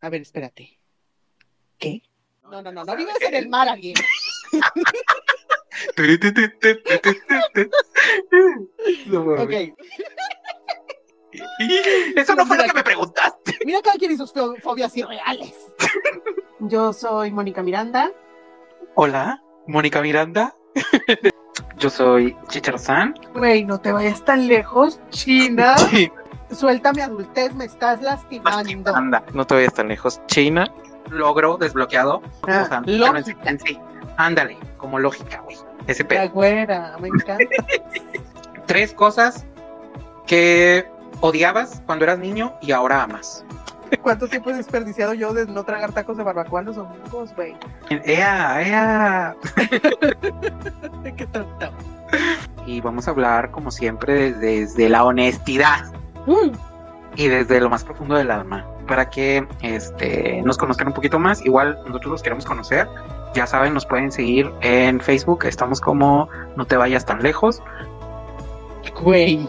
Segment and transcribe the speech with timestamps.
[0.00, 0.78] A ver, espérate.
[1.78, 2.02] ¿Qué?
[2.42, 3.94] No, no, no, no vives en el mar, alguien.
[9.38, 9.52] ok.
[12.16, 13.58] Eso no fue lo que me preguntaste.
[13.64, 15.54] Mira cada quien y sus fo- fobias irreales.
[16.60, 18.10] Yo soy Mónica Miranda.
[18.94, 20.56] Hola, Mónica Miranda.
[21.78, 23.14] Yo soy Chicharzán.
[23.34, 25.76] Güey, no te vayas tan lejos, China.
[26.52, 28.94] Suelta mi adultez, me estás lastimando.
[28.94, 30.20] Anda, no te vayas tan lejos.
[30.26, 30.70] China,
[31.10, 32.22] logro desbloqueado.
[32.48, 33.56] Ah, O sea, lógica.
[33.64, 33.78] sí.
[34.16, 35.56] Ándale, como lógica, güey.
[35.86, 36.30] Ese La pedo.
[36.30, 37.44] güera, me encanta.
[38.66, 39.46] Tres cosas
[40.26, 40.86] que
[41.20, 43.44] odiabas cuando eras niño y ahora amas.
[44.02, 47.56] ¿Cuánto tiempo he desperdiciado yo de no tragar tacos de barbacoa los domingos, güey?
[47.88, 49.36] ¡Ea, ea!
[51.16, 51.70] Qué tonto.
[52.66, 55.90] Y vamos a hablar, como siempre, desde la honestidad.
[56.26, 56.52] Mm.
[57.16, 61.46] y desde lo más profundo del alma para que este, nos conozcan un poquito más.
[61.46, 62.88] Igual nosotros los queremos conocer.
[63.34, 65.44] Ya saben, nos pueden seguir en Facebook.
[65.44, 67.62] Estamos como No te vayas tan lejos.
[69.00, 69.48] Güey.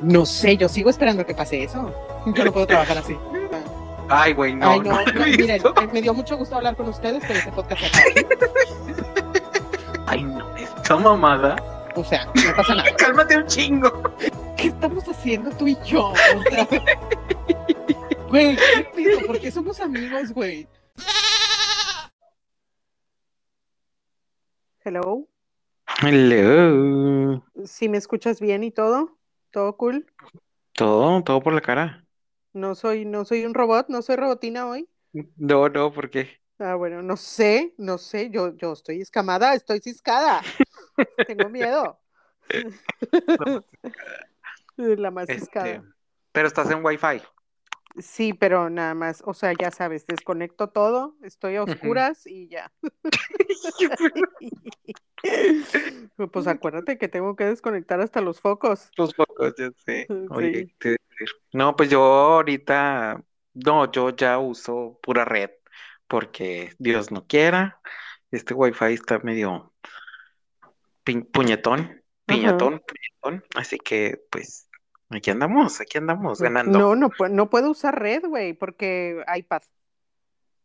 [0.00, 1.92] No sé, yo sigo esperando que pase eso.
[2.34, 3.14] Yo no puedo trabajar así.
[4.08, 4.70] Ay, güey, no.
[4.70, 7.52] Ay, no, no no, miren, eh, me dio mucho gusto hablar con ustedes, pero este
[7.52, 8.04] podcast acaba.
[10.06, 11.56] Ay, no, esta mamada.
[11.96, 12.94] O sea, no pasa nada.
[12.98, 14.14] Cálmate un chingo.
[14.56, 16.06] ¿Qué estamos haciendo tú y yo?
[16.08, 16.68] O sea,
[18.28, 19.20] güey, ¿qué pido?
[19.26, 20.66] ¿Por qué somos amigos, güey?
[24.84, 25.28] Hello.
[26.02, 27.44] Hello.
[27.64, 29.16] Si me escuchas bien y todo,
[29.50, 30.06] todo cool.
[30.72, 32.04] Todo, todo por la cara.
[32.52, 34.88] No soy, no soy un robot, no soy robotina hoy.
[35.36, 36.40] No, no, ¿por qué?
[36.58, 40.42] Ah, bueno, no sé, no sé, yo, yo estoy escamada, estoy ciscada.
[41.26, 41.98] Tengo miedo.
[44.76, 45.82] La más Este,
[46.32, 47.22] pero estás en Wi-Fi.
[47.98, 52.72] Sí, pero nada más, o sea, ya sabes, desconecto todo, estoy a oscuras y ya.
[56.32, 58.90] Pues acuérdate que tengo que desconectar hasta los focos.
[58.94, 60.06] Tus focos, ya sé.
[60.08, 60.26] Sí.
[60.28, 60.96] Oye, ¿qué te?
[61.52, 65.50] No, pues yo ahorita, no, yo ya uso pura red,
[66.08, 67.80] porque Dios no quiera,
[68.30, 69.72] este wifi está medio
[71.04, 74.68] pi- puñetón, piñatón, puñetón, así que pues
[75.10, 76.78] aquí andamos, aquí andamos ganando.
[76.78, 79.62] No, no, no puedo usar red, güey, porque iPad.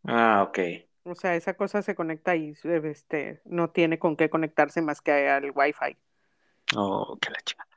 [0.06, 0.60] Ah, ok.
[1.04, 5.02] O sea, esa cosa se conecta y eh, este, no tiene con qué conectarse más
[5.02, 5.98] que al Wi-Fi.
[6.76, 7.70] Oh, qué la chingada.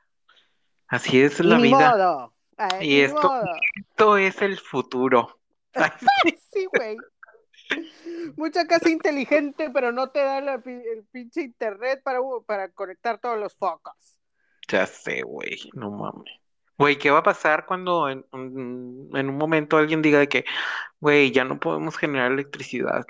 [0.87, 1.91] Así es la ni vida.
[1.91, 2.33] modo.
[2.57, 3.45] Ay, Y esto- modo.
[3.75, 5.39] Esto es el futuro.
[5.73, 5.89] Ay,
[6.51, 6.97] Sí, güey.
[8.35, 13.39] Mucha casa inteligente, pero no te da la el pinche internet para, para conectar todos
[13.39, 13.93] los focos.
[14.69, 16.31] Ya sé, güey, no mames.
[16.77, 20.45] Güey, ¿qué va a pasar cuando en, un- en un momento alguien diga de que,
[21.01, 23.05] güey, ya no podemos generar electricidad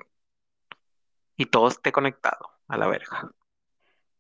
[1.38, 3.32] y todo esté conectado a la verga?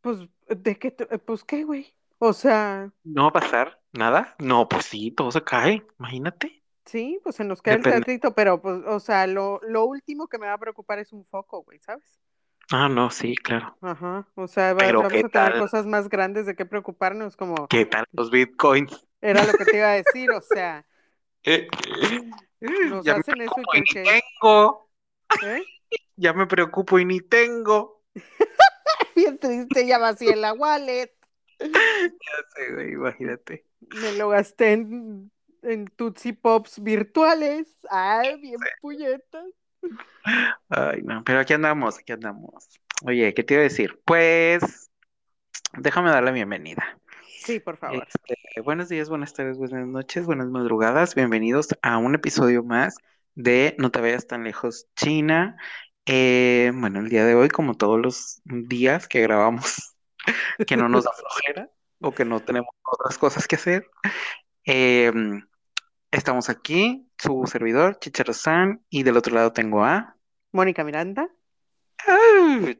[0.01, 0.19] Pues,
[0.49, 0.91] ¿de qué?
[1.25, 1.95] Pues, ¿qué, güey?
[2.19, 4.35] O sea, ¿No va a pasar nada?
[4.39, 6.62] No, pues sí, todo se cae, imagínate.
[6.85, 8.05] Sí, pues se nos queda el Depende.
[8.05, 11.25] tantito, pero, pues, o sea, lo, lo último que me va a preocupar es un
[11.25, 12.19] foco, güey, ¿sabes?
[12.71, 13.77] Ah, no, sí, claro.
[13.81, 15.53] Ajá, o sea, va- vamos ¿qué a tener tal?
[15.55, 19.05] cosas más grandes de qué preocuparnos, como ¿Qué tal los bitcoins?
[19.21, 20.85] era lo que te iba a decir, o sea,
[21.43, 21.67] Eh,
[22.81, 24.89] nos ya me hacen eso y y que, ni que- tengo,
[25.41, 25.67] ¿eh?
[26.15, 28.03] ya me preocupo y ni tengo.
[29.15, 31.11] Bien triste, ya vacié la wallet.
[32.25, 33.65] Ya sé, güey, imagínate.
[33.91, 35.31] Me lo gasté en,
[35.63, 37.67] en Tootsie Pops virtuales.
[37.89, 39.45] Ay, bien puñetas.
[40.69, 42.69] Ay, no, pero aquí andamos, aquí andamos.
[43.05, 44.01] Oye, ¿qué te iba a decir?
[44.05, 44.89] Pues,
[45.73, 46.97] déjame dar la bienvenida.
[47.39, 48.07] Sí, por favor.
[48.07, 51.15] Este, buenos días, buenas tardes, buenas noches, buenas madrugadas.
[51.15, 52.95] Bienvenidos a un episodio más
[53.35, 55.57] de No te vayas tan lejos, China.
[56.05, 59.95] Eh, bueno, el día de hoy, como todos los días que grabamos,
[60.65, 61.69] que no nos da flojera
[61.99, 63.89] o que no tenemos otras cosas que hacer,
[64.65, 65.11] eh,
[66.13, 70.15] estamos aquí, su servidor, Chicharo-san, y del otro lado tengo a...
[70.51, 71.27] Mónica Miranda.
[72.07, 72.75] ¡Auch!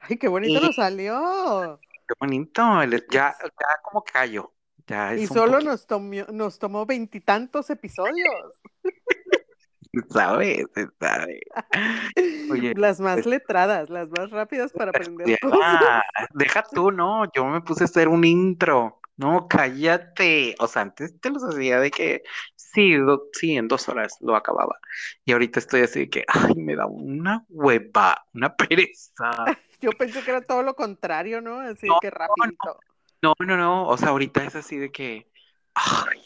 [0.00, 1.78] Ay, qué bonito Y- nos salió.
[1.80, 2.62] Qué bonito,
[3.10, 4.54] ya, ya como callo,
[4.86, 8.60] ya Y es solo poquito, nos tomó, nos tomó veintitantos episodios.
[10.10, 10.64] ¿sabes?
[10.74, 11.40] Se sabe.
[12.50, 15.58] Oye, Las más pues- letradas, las más rápidas para aprender cosas.
[15.62, 16.02] Ah,
[16.34, 18.97] deja tú, no, yo me puse a hacer un intro.
[19.18, 20.54] No, cállate.
[20.60, 22.22] O sea, antes te los hacía de que
[22.56, 24.78] sí, do- sí, en dos horas lo acababa.
[25.24, 29.30] Y ahorita estoy así de que, ay, me da una hueva, una pereza.
[29.80, 31.60] Yo pensé que era todo lo contrario, ¿no?
[31.60, 32.78] Así No, que rapidito.
[33.22, 33.88] No, no, no.
[33.88, 35.28] O sea, ahorita es así de que,
[35.74, 36.20] ay,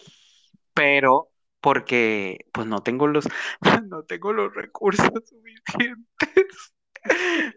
[0.74, 1.30] pero
[1.60, 3.28] porque pues no tengo los,
[3.88, 6.72] no tengo los recursos suficientes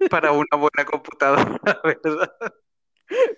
[0.09, 2.31] para una buena computadora, ¿verdad?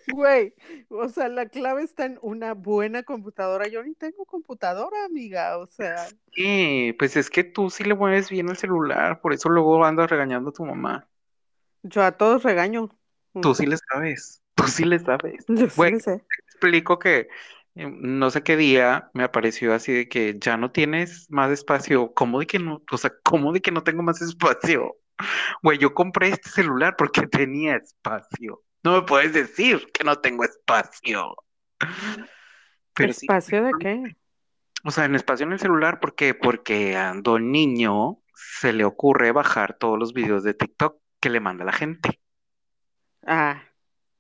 [0.07, 0.53] Güey,
[0.89, 3.67] o sea, la clave está en una buena computadora.
[3.67, 6.07] Yo ni tengo computadora, amiga, o sea.
[6.33, 10.09] Sí, pues es que tú sí le mueves bien el celular, por eso luego andas
[10.09, 11.09] regañando a tu mamá.
[11.83, 12.89] Yo a todos regaño.
[13.39, 15.47] Tú sí le sabes, tú sí le sabes.
[15.47, 16.25] Yo Bueno, sé.
[16.29, 17.27] te explico que
[17.75, 22.13] eh, no sé qué día me apareció así de que ya no tienes más espacio.
[22.13, 22.83] ¿Cómo de que no?
[22.91, 24.97] O sea, ¿cómo de que no tengo más espacio?
[25.63, 28.63] Güey, yo compré este celular porque tenía espacio.
[28.87, 31.35] No me puedes decir que no tengo espacio.
[32.93, 34.15] Pero sí, ¿Espacio de qué?
[34.85, 36.33] o sea, en espacio en el celular, ¿por qué?
[36.33, 41.41] Porque a Don Niño se le ocurre bajar todos los videos de TikTok que le
[41.41, 42.21] manda la gente.
[43.25, 43.61] Ah,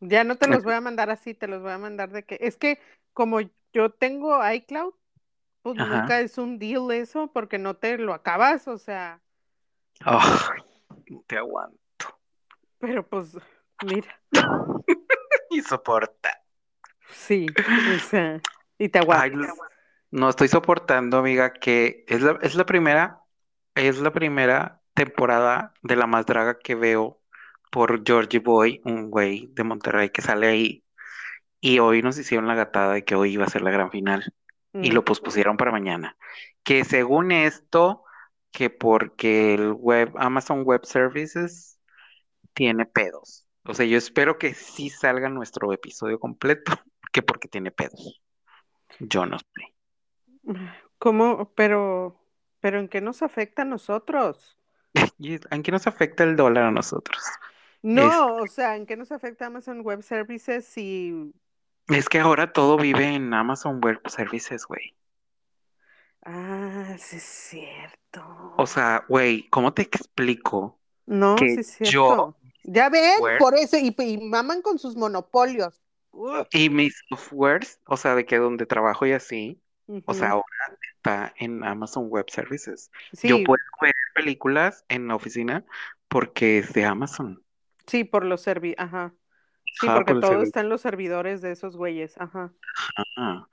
[0.01, 2.37] ya no te los voy a mandar así, te los voy a mandar de que.
[2.41, 2.77] Es que
[3.13, 3.39] como
[3.71, 4.93] yo tengo iCloud,
[5.61, 6.01] pues Ajá.
[6.01, 9.21] nunca es un deal eso, porque no te lo acabas, o sea,
[10.05, 12.19] no te aguanto.
[12.79, 13.37] pero pues,
[13.81, 14.21] mira,
[15.49, 16.41] Y soporta.
[17.09, 18.41] sí, o sea,
[18.77, 19.63] y te aguantas.
[20.11, 23.23] no estoy soportando, amiga, que es la, es la primera,
[23.75, 27.21] es la primera temporada de La Más Draga que veo
[27.71, 30.85] por Georgie Boy, un güey de Monterrey que sale ahí.
[31.61, 34.33] Y hoy nos hicieron la gatada de que hoy iba a ser la gran final.
[34.81, 34.93] Y Mm.
[34.93, 36.17] lo pospusieron para mañana.
[36.63, 38.03] Que según esto,
[38.51, 41.79] que porque el web, Amazon Web Services
[42.53, 43.46] tiene pedos.
[43.67, 46.71] O sea, yo espero que sí salga nuestro episodio completo,
[47.11, 48.21] que porque tiene pedos.
[48.99, 49.75] Yo no sé.
[50.97, 51.51] ¿Cómo?
[51.55, 52.19] Pero,
[52.59, 54.57] pero ¿en qué nos afecta a nosotros?
[55.19, 57.23] ¿Y en qué nos afecta el dólar a nosotros?
[57.81, 61.33] No, o sea, ¿en qué nos afecta Amazon Web Services si...
[61.87, 64.93] Es que ahora todo vive en Amazon Web Services, güey.
[66.23, 68.53] Ah, sí es cierto.
[68.57, 72.36] O sea, güey, ¿cómo te explico No, que sí es yo, cierto.
[72.67, 75.81] Ya ven, por eso, y, y maman con sus monopolios.
[76.51, 79.61] Y mis softwares, o sea, de que donde trabajo y así,
[80.05, 80.45] o sea, ahora
[80.95, 82.91] está en Amazon Web Services.
[83.13, 85.65] Sí, Yo puedo ver películas en la oficina
[86.09, 87.41] porque es de Amazon.
[87.85, 89.13] sí, por los servi, ajá.
[89.73, 90.47] Sí, Ajá, porque por todo servidor.
[90.47, 92.51] está en los servidores de esos güeyes, ajá.
[93.15, 93.47] Ah.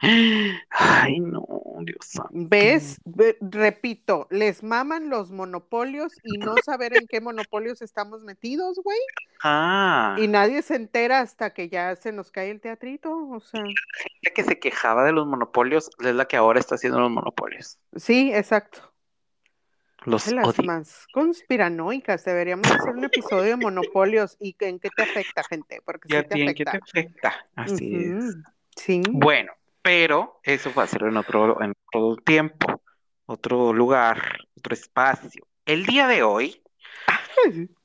[0.70, 1.46] Ay, no,
[1.80, 2.30] Dios santo.
[2.32, 2.98] ¿Ves?
[3.04, 8.98] Ve- repito, les maman los monopolios y no saber en qué monopolios estamos metidos, güey.
[9.42, 13.62] Ah, Y nadie se entera hasta que ya se nos cae el teatrito, o sea.
[13.62, 17.78] la que se quejaba de los monopolios es la que ahora está haciendo los monopolios.
[17.96, 18.93] Sí, exacto.
[20.04, 22.24] Los las más conspiranoicas.
[22.24, 26.16] Deberíamos hacer un episodio de monopolios y que- en qué te afecta, gente, porque ¿Y
[26.16, 27.28] a sí te en qué te afecta.
[27.28, 27.48] afecta?
[27.54, 28.36] Así es.
[28.76, 29.02] Sí.
[29.10, 29.52] Bueno,
[29.82, 32.82] pero eso va a ser en otro, en otro tiempo,
[33.26, 35.46] otro lugar, otro espacio.
[35.64, 36.62] El día de hoy,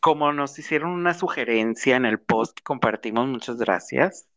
[0.00, 4.28] como nos hicieron una sugerencia en el post que compartimos, muchas gracias.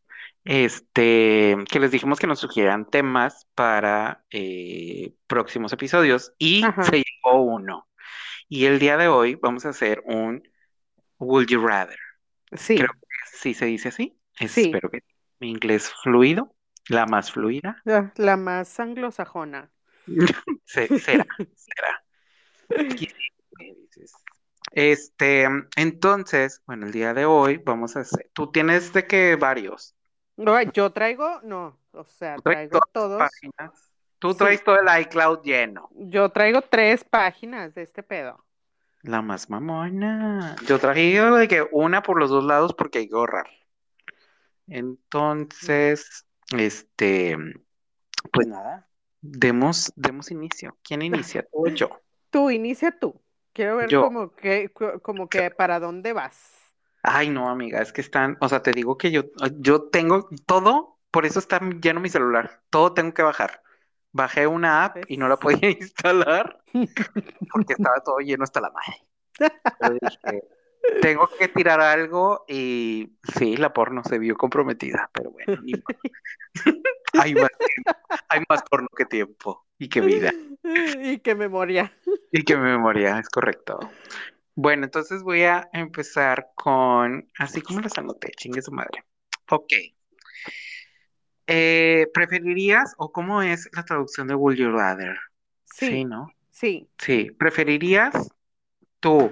[0.43, 6.83] Este, que les dijimos que nos sugieran temas para eh, próximos episodios y Ajá.
[6.83, 7.87] se llegó uno.
[8.49, 10.43] Y el día de hoy vamos a hacer un
[11.19, 11.97] Would You Rather.
[12.53, 14.17] Sí, Creo que sí se dice así.
[14.47, 14.63] Sí.
[14.65, 15.03] Espero que
[15.39, 16.55] mi inglés fluido,
[16.89, 17.81] la más fluida.
[17.85, 19.71] la, la más anglosajona.
[20.65, 22.03] Se- será, será.
[24.73, 29.95] Este, entonces, bueno, el día de hoy vamos a hacer, tú tienes de que varios,
[30.73, 33.29] yo traigo, no, o sea, traigo todos.
[34.19, 34.37] Tú Sí.
[34.37, 35.89] traes todo el iCloud lleno.
[35.95, 38.43] Yo traigo tres páginas de este pedo.
[39.03, 40.55] La más mamona.
[40.67, 43.47] Yo traje de que una por los dos lados porque hay que ahorrar.
[44.67, 47.35] Entonces, este,
[48.31, 48.87] pues nada,
[49.21, 50.77] demos, demos inicio.
[50.83, 51.43] ¿Quién inicia?
[51.43, 51.89] ¿Tú o yo?
[52.29, 53.19] Tú, inicia tú.
[53.53, 54.01] Quiero ver Yo.
[54.03, 56.60] como que, co- como que para dónde vas.
[57.03, 59.23] Ay, no, amiga, es que están, o sea, te digo que yo,
[59.57, 63.61] yo tengo todo, por eso está lleno mi celular, todo tengo que bajar.
[64.11, 66.61] Bajé una app y no la podía instalar
[67.53, 69.99] porque estaba todo lleno hasta la madre.
[70.01, 70.43] Dije,
[71.01, 75.73] tengo que tirar algo y sí, la porno se vio comprometida, pero bueno, ni.
[77.19, 77.49] Hay más
[78.29, 80.31] hay más porno que tiempo y que vida
[81.01, 81.93] y qué memoria.
[82.31, 83.79] y que memoria, es correcto.
[84.55, 89.03] Bueno, entonces voy a empezar con, así como las anoté, chingue su madre.
[89.49, 89.73] Ok.
[91.47, 95.17] Eh, ¿preferirías o cómo es la traducción de Would You Rather?
[95.65, 96.31] Sí, Sí, ¿no?
[96.49, 96.89] sí.
[96.97, 97.31] Sí.
[97.31, 98.29] ¿Preferirías
[98.99, 99.31] tú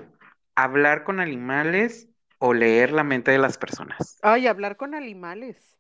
[0.56, 2.08] hablar con animales
[2.40, 4.20] o leer la mente de las personas?
[4.22, 5.78] Ay, hablar con animales.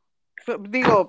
[0.69, 1.07] Digo,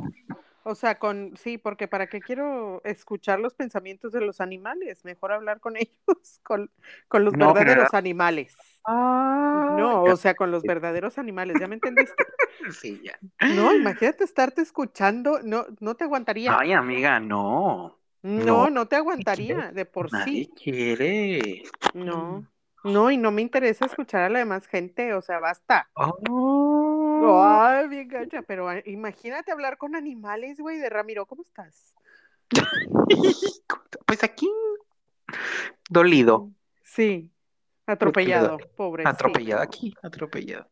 [0.65, 5.33] O sea, con, sí, porque para qué quiero escuchar los pensamientos de los animales, mejor
[5.33, 6.71] hablar con ellos, con,
[7.09, 8.57] con los No, verdaderos animales.
[8.87, 12.25] Ah, No, o sea, con los verdaderos animales, ¿ya me entendiste?
[12.81, 13.19] Sí, ya.
[13.49, 16.59] No, imagínate estarte escuchando, no, no te aguantaría.
[16.59, 17.99] Ay, amiga, no.
[18.35, 20.53] No, no, no te aguantaría, de por Nadie sí.
[20.55, 21.63] quiere.
[21.93, 22.45] No,
[22.83, 25.89] no, y no me interesa escuchar a la demás gente, o sea, basta.
[25.97, 26.80] Oh.
[27.23, 31.95] Ay, bien gacha, pero ah, imagínate hablar con animales, güey, de Ramiro, ¿cómo estás?
[34.07, 34.51] Pues aquí,
[35.89, 36.51] dolido,
[36.83, 37.31] Sí,
[37.87, 39.05] atropellado, pobre.
[39.07, 40.69] atropellado aquí, atropellado.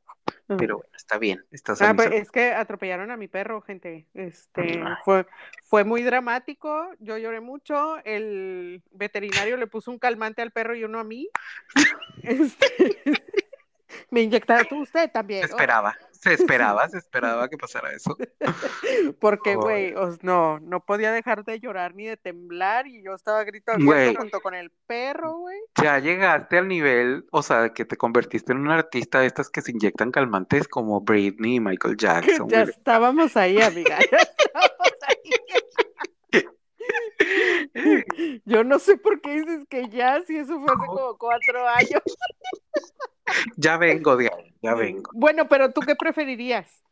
[0.57, 4.07] Pero bueno, está bien, estás Ah, pues, es que atropellaron a mi perro, gente.
[4.14, 4.95] Este, Ay.
[5.05, 5.26] fue,
[5.64, 10.85] fue muy dramático, yo lloré mucho, el veterinario le puso un calmante al perro y
[10.85, 11.28] uno a mí.
[12.25, 12.67] Este,
[14.11, 15.47] me inyectaron, tú usted también, ¿no?
[15.47, 18.17] esperaba, se esperaba, se esperaba que pasara eso.
[19.21, 23.41] Porque, güey, os- no, no podía dejar de llorar ni de temblar y yo estaba
[23.41, 23.73] abierto
[24.17, 25.59] junto con el perro, güey.
[25.81, 29.63] Ya llegaste al nivel, o sea, que te convertiste en un artista de estas que
[29.63, 32.49] se inyectan calmantes como Britney y Michael Jackson.
[32.49, 36.43] Ya estábamos ahí, amiga, ya estábamos ahí.
[38.45, 42.03] Yo no sé por qué dices que ya, si eso fue hace como cuatro años.
[43.57, 45.11] Ya vengo de ahí, ya vengo.
[45.15, 46.83] Bueno, pero ¿tú qué preferirías?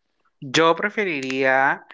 [0.41, 1.87] Yo preferiría.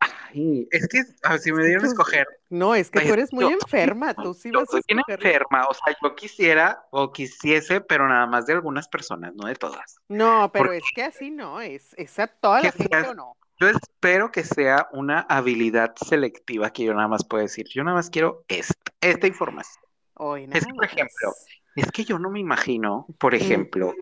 [0.00, 3.12] Ay, es que a ver, si me dieron a escoger, No, es que Ay, tú
[3.14, 5.26] eres muy yo- enferma, tú sí yo vas a soy bien escoger.
[5.26, 9.54] enferma, o sea, yo quisiera o quisiese, pero nada más de algunas personas, no de
[9.54, 9.96] todas.
[10.08, 13.14] No, pero Porque- es que así no, es, es a toda la gente seas- o
[13.14, 13.34] no.
[13.60, 17.66] Yo espero que sea una habilidad selectiva que yo nada más puedo decir.
[17.68, 19.82] Yo nada más quiero esta, esta información.
[20.14, 21.32] Hoy Es nada por ejemplo.
[21.78, 23.94] Es que yo no me imagino, por ejemplo,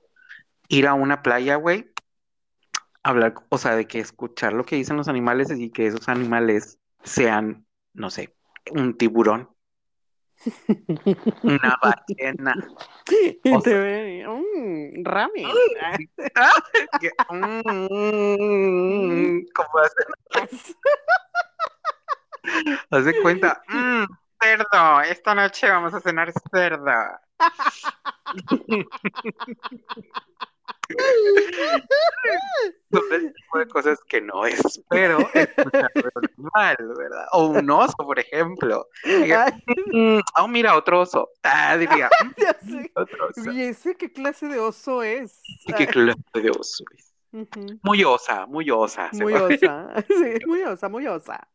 [0.69, 1.91] ir a una playa, güey,
[3.03, 6.79] hablar, o sea, de que escuchar lo que dicen los animales y que esos animales
[7.05, 8.35] sean, no sé,
[8.73, 9.51] un tiburón,
[11.43, 12.55] una ballena,
[13.45, 14.27] Y o te sea- ve,
[17.01, 20.03] que- mm, como hace,
[22.91, 24.05] haz de cuenta, mm,
[24.41, 26.93] cerdo, esta noche vamos a cenar cerdo.
[32.93, 37.27] Son el tipo de cosas que no espero escuchar animal, ¿verdad?
[37.33, 38.87] O un oso, por ejemplo.
[39.05, 39.53] Ay,
[39.93, 41.31] "Mm, oh, mira, otro oso.
[41.43, 42.93] Ah, diría, "Mm, ya sé.
[42.95, 43.51] otro oso.
[43.51, 45.43] ¿Y ese qué clase de oso es?
[45.67, 47.13] ¿Y qué clase de oso es?
[47.83, 49.11] Muy osa, muy osa.
[49.13, 49.93] Muy osa.
[50.09, 51.47] Sí, muy osa, muy osa.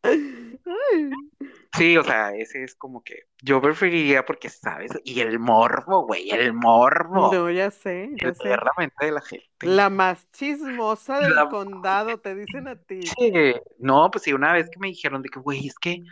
[1.74, 4.92] Sí, o sea, ese es como que yo preferiría porque, ¿sabes?
[5.06, 7.32] Y el morbo, güey, el morbo.
[7.32, 8.66] No, ya sé, ya El sé.
[8.66, 9.48] la mente de la gente.
[9.62, 13.18] La más chismosa del La- condado, te dicen a ti.
[13.18, 13.32] Sí,
[13.80, 16.04] No, pues sí, una vez que me dijeron de que, güey, es que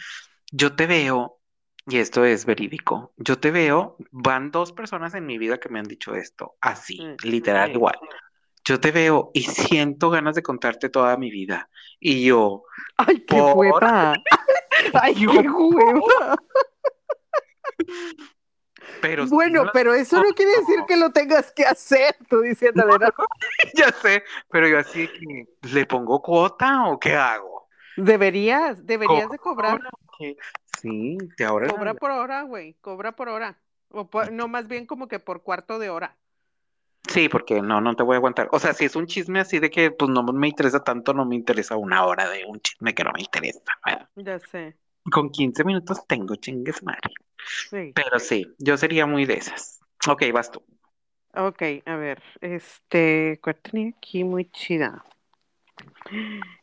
[0.52, 1.40] yo te veo,
[1.88, 5.80] y esto es verídico, yo te veo, van dos personas en mi vida que me
[5.80, 7.74] han dicho esto, así, Mm, literal sí.
[7.74, 7.96] igual.
[8.70, 11.72] Yo te veo y siento ganas de contarte toda mi vida.
[12.00, 12.66] Y yo,
[12.98, 14.14] Ay, qué Por- hueva.
[14.94, 16.36] Ay, qué hueva.
[19.02, 23.08] pero Bueno, pero eso no quiere decir que lo tengas que hacer, tú diciéndole, ¿no?
[23.74, 27.68] ya sé, pero yo así que, ¿le pongo cuota o qué hago?
[27.98, 29.80] Deberías, deberías de cobrar.
[30.80, 33.60] Sí, te ahorras Cobra por hora, güey, cobra por hora.
[33.90, 36.19] O por- no, más bien como que por cuarto de hora.
[37.10, 38.50] Sí, porque no, no te voy a aguantar.
[38.52, 41.26] O sea, si es un chisme así de que pues no me interesa tanto, no
[41.26, 43.60] me interesa una hora de un chisme que no me interesa.
[43.86, 44.10] ¿verdad?
[44.16, 44.76] Ya sé.
[45.12, 47.14] Con 15 minutos tengo chingues madre.
[47.70, 47.92] Sí.
[47.94, 49.80] Pero sí, yo sería muy de esas.
[50.08, 50.64] Ok, vas tú.
[51.36, 55.04] Ok, a ver, este, ¿cuál tenía aquí muy chida?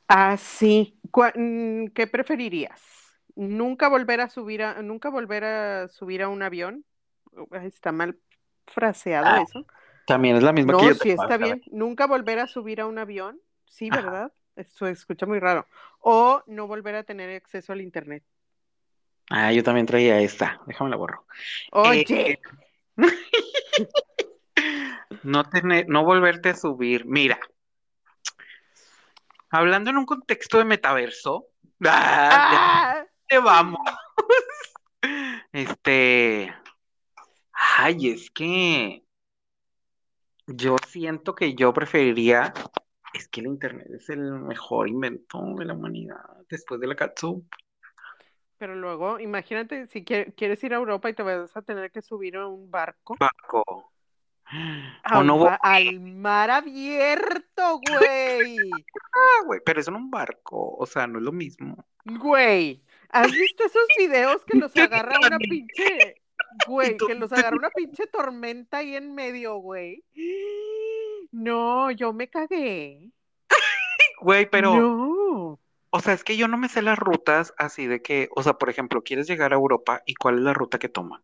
[0.09, 0.99] Ah, sí.
[1.35, 2.83] Mm, ¿Qué preferirías?
[3.35, 6.85] ¿Nunca volver a subir a, nunca volver a subir a un avión?
[7.63, 8.19] Está mal
[8.67, 9.67] fraseado Ah, eso.
[10.07, 10.95] También es la misma No, que yo.
[10.95, 11.63] sí está bien.
[11.71, 13.41] Nunca volver a subir a un avión.
[13.67, 14.01] Sí, Ajá.
[14.01, 14.33] ¿verdad?
[14.55, 15.67] Eso se escucha muy raro.
[16.01, 18.23] O no volver a tener acceso al internet.
[19.29, 20.61] Ah, yo también traía esta.
[20.67, 21.27] Déjame la borro.
[21.73, 22.39] Oye, Eh,
[25.25, 27.05] no tener, no volverte a subir.
[27.05, 27.39] Mira,
[29.51, 31.49] hablando en un contexto de metaverso,
[31.85, 33.07] ah, ¡Ah!
[33.27, 33.81] te vamos.
[35.53, 36.53] Este,
[37.53, 39.05] ay, es que
[40.47, 42.53] yo siento que yo preferiría,
[43.15, 47.45] es que el internet es el mejor invento de la humanidad después de la catsup.
[48.59, 52.01] Pero luego, imagínate si quie- quieres ir a Europa y te vas a tener que
[52.03, 53.17] subir a un barco.
[53.19, 53.93] Barco.
[55.15, 58.59] O no, Al, al mar abierto, güey.
[59.19, 61.87] Ah, güey, pero es en un barco, o sea, no es lo mismo.
[62.05, 66.23] Güey, ¿has visto esos videos que los agarra una pinche,
[66.67, 70.05] güey, que los agarra una pinche tormenta ahí en medio, güey?
[71.33, 73.11] No, yo me cagué.
[74.21, 75.61] Güey, pero, No.
[75.91, 78.55] o sea, es que yo no me sé las rutas así de que, o sea,
[78.55, 81.23] por ejemplo, quieres llegar a Europa y cuál es la ruta que toman.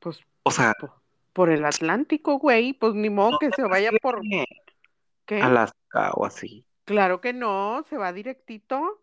[0.00, 1.00] Pues O sea, po-
[1.32, 4.20] por el Atlántico, güey, pues ni modo que se vaya por
[5.26, 5.40] ¿qué?
[5.40, 6.64] Alaska o así.
[6.84, 9.00] Claro que no, se va directito.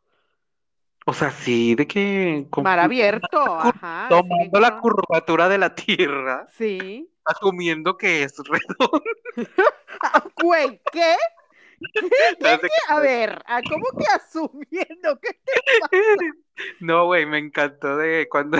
[1.05, 4.07] O sea, sí, de que Mar abierto, ajá.
[4.09, 7.09] tomando la curvatura de la Tierra, Sí.
[7.25, 9.03] asumiendo que es redondo.
[10.35, 11.15] Güey, ¿qué?
[12.39, 15.19] No sé A ver, ¿cómo que asumiendo?
[15.19, 15.61] ¿Qué te
[16.79, 18.59] No, güey, me encantó de cuando...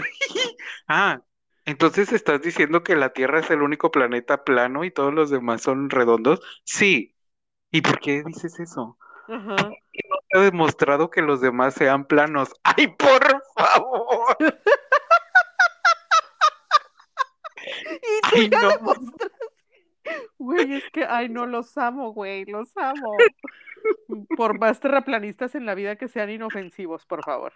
[0.88, 1.24] Ah,
[1.66, 5.62] entonces estás diciendo que la Tierra es el único planeta plano y todos los demás
[5.64, 6.42] son redondos.
[6.66, 7.16] Sí.
[7.72, 8.98] ¿Y por qué dices eso?
[9.32, 9.72] Ajá.
[10.34, 12.50] He demostrado que los demás sean planos.
[12.64, 14.38] ¡Ay, por favor!
[17.64, 18.94] Y tú Ay, ya no.
[20.40, 23.16] Güey, es que, ay, no, los amo, güey, los amo.
[24.36, 27.54] Por más terraplanistas en la vida que sean inofensivos, por favor.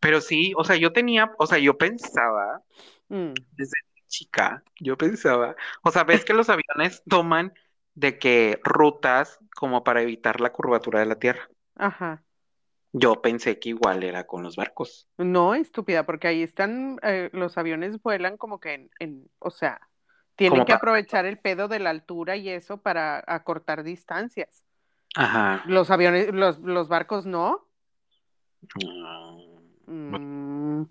[0.00, 2.62] Pero sí, o sea, yo tenía, o sea, yo pensaba,
[3.12, 3.34] Mm,
[4.08, 7.52] chica, yo pensaba, o sea, ves que los aviones toman
[7.94, 11.48] de que rutas como para evitar la curvatura de la Tierra.
[11.76, 12.24] Ajá.
[12.92, 15.08] Yo pensé que igual era con los barcos.
[15.18, 19.80] No, estúpida, porque ahí están, eh, los aviones vuelan como que en, en- o sea,
[20.36, 24.64] tienen Como que aprovechar el pedo de la altura y eso para acortar distancias.
[25.14, 25.62] Ajá.
[25.66, 27.68] Los aviones, los, los barcos no.
[29.86, 30.82] Mm.
[30.82, 30.86] Mm,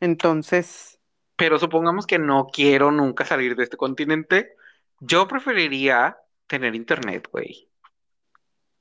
[0.00, 1.00] entonces,
[1.36, 4.54] Pero supongamos que no quiero nunca salir de este continente.
[5.00, 7.68] Yo preferiría tener internet, güey.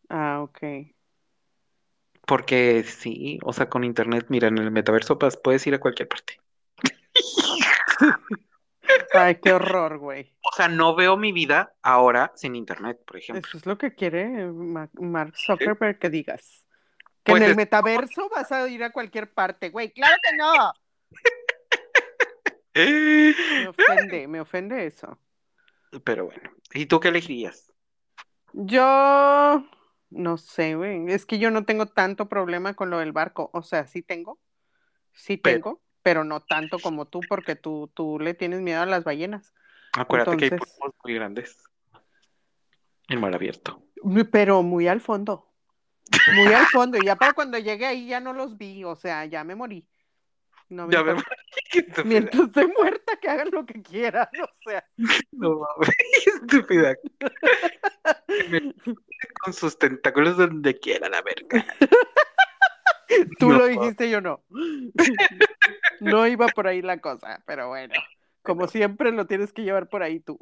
[0.09, 0.59] ah, ok.
[2.27, 6.07] Porque sí, o sea, con internet, mira, en el metaverso pues, puedes ir a cualquier
[6.07, 6.39] parte.
[9.13, 10.33] Ay, qué horror, güey.
[10.41, 13.47] O sea, no veo mi vida ahora sin internet, por ejemplo.
[13.47, 16.65] Eso es lo que quiere Ma- Mark Zuckerberg que digas.
[17.23, 19.91] Que Pues en el es- metaverso vas a ir a cualquier parte, güey.
[19.91, 20.73] Claro que no.
[22.75, 25.17] Me ofende, me ofende eso.
[26.03, 27.71] Pero bueno, ¿y tú qué elegirías?
[28.53, 29.65] Yo
[30.09, 31.11] no sé, güey.
[31.11, 33.49] Es que yo no tengo tanto problema con lo del barco.
[33.53, 34.39] O sea, sí tengo.
[35.13, 38.85] Sí Pero- tengo, pero no tanto como tú, porque tú, tú le tienes miedo a
[38.85, 39.53] las ballenas.
[39.93, 40.59] Acuérdate que hay
[41.03, 41.57] muy grandes.
[43.07, 43.81] En mar abierto.
[44.31, 45.51] Pero muy al fondo.
[46.35, 46.97] Muy al fondo.
[46.97, 48.83] Y ya para cuando llegue ahí ya no los vi.
[48.83, 49.87] O sea, ya me morí.
[50.69, 51.35] No me Ya me importa.
[51.71, 52.03] Estúpida.
[52.05, 54.27] Mientras esté muerta, que hagan lo que quieran.
[54.41, 54.85] O sea,
[55.31, 55.95] No mames,
[56.41, 56.95] estúpida.
[58.49, 58.73] Me-
[59.43, 61.65] Con sus tentáculos donde quiera la verga.
[63.39, 63.57] tú No.
[63.59, 64.43] lo dijiste, yo no.
[65.99, 67.93] No iba por ahí la cosa, pero bueno.
[68.43, 70.37] Como siempre lo tienes que llevar por ahí tú.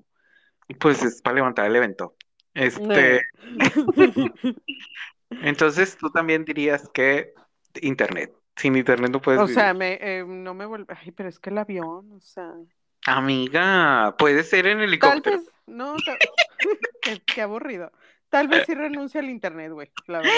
[0.79, 2.15] Pues es para levantar el evento.
[2.53, 3.21] Este, Eh.
[5.41, 7.33] entonces tú también dirías que
[7.81, 8.33] internet.
[8.55, 10.93] Sin internet no puedes O sea, me, eh, no me vuelve.
[11.01, 12.51] Ay, pero es que el avión, o sea.
[13.05, 15.37] Amiga, puede ser en Tal helicóptero.
[15.39, 16.17] vez, no, ta-
[17.01, 17.91] qué, qué aburrido.
[18.29, 20.31] Tal vez sí renuncie al internet, güey, la verdad.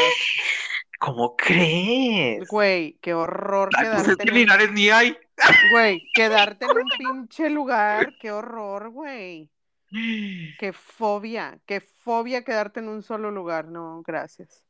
[0.99, 2.47] ¿Cómo crees?
[2.47, 5.17] Güey, qué horror Ay, pues es quedarte que en un- Linares ni hay.
[5.71, 9.49] Güey, quedarte en un pinche lugar, qué horror, güey.
[10.60, 13.67] Qué fobia, qué fobia quedarte en un solo lugar.
[13.67, 14.64] No, gracias.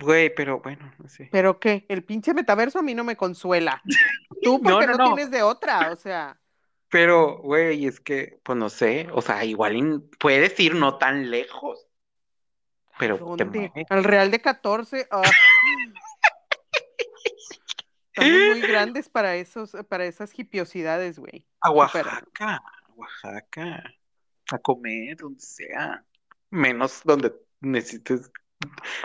[0.00, 1.28] Güey, pero bueno, no sé.
[1.32, 1.84] ¿Pero qué?
[1.88, 3.82] El pinche metaverso a mí no me consuela.
[4.42, 5.14] Tú porque No, no, no, no.
[5.14, 6.38] tienes de otra, o sea.
[6.90, 11.86] Pero, güey, es que, pues no sé, o sea, igual puedes ir no tan lejos.
[12.98, 13.44] Pero te ¿Dónde?
[13.44, 13.86] mueves.
[13.90, 15.06] Al Real de 14.
[15.10, 15.22] ah.
[18.14, 21.46] Estamos muy grandes para esos, para esas hipiosidades, güey.
[21.60, 21.70] A.
[21.70, 22.24] Oaxaca,
[22.56, 22.62] a
[22.96, 23.94] Oaxaca,
[24.50, 26.04] a comer, donde sea.
[26.50, 28.32] Menos donde necesites,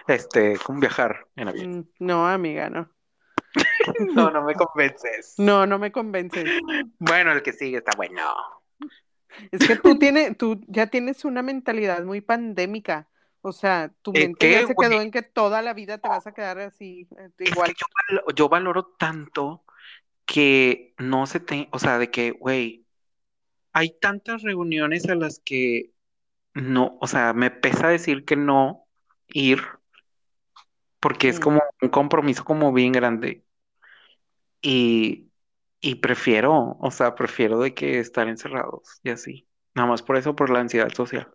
[0.07, 1.69] este, como viajar en avión.
[1.79, 2.89] Mm, No, amiga, no.
[4.15, 5.33] No, no me convences.
[5.37, 6.49] No, no me convences.
[6.99, 8.21] Bueno, el que sigue está bueno.
[9.51, 13.09] Es que tú tienes, tú ya tienes una mentalidad muy pandémica.
[13.41, 14.89] O sea, tu ¿En mente ya qué, se güey?
[14.89, 17.73] quedó en que toda la vida te vas a quedar así, eh, Es igual.
[17.75, 17.83] que
[18.15, 19.65] yo, yo valoro tanto
[20.25, 22.87] que no se te, o sea, de que, güey,
[23.73, 25.93] hay tantas reuniones a las que
[26.53, 28.82] no, o sea, me pesa decir que no
[29.27, 29.61] ir,
[30.99, 31.43] porque es Mm.
[31.43, 33.43] como un compromiso como bien grande.
[34.61, 35.29] Y,
[35.81, 39.47] y prefiero, o sea, prefiero de que estar encerrados y así.
[39.75, 41.33] Nada más por eso, por la ansiedad social.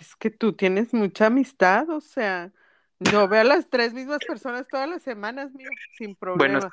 [0.00, 2.52] Es que tú tienes mucha amistad, o sea,
[2.98, 6.72] no veo a las tres mismas personas todas las semanas, mío, sin Bueno, problema.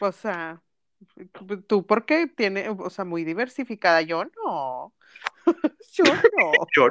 [0.00, 0.62] O sea,
[1.66, 4.94] tú porque tienes, o sea, muy diversificada, yo no.
[5.92, 6.52] Yo no.
[6.76, 6.88] yo,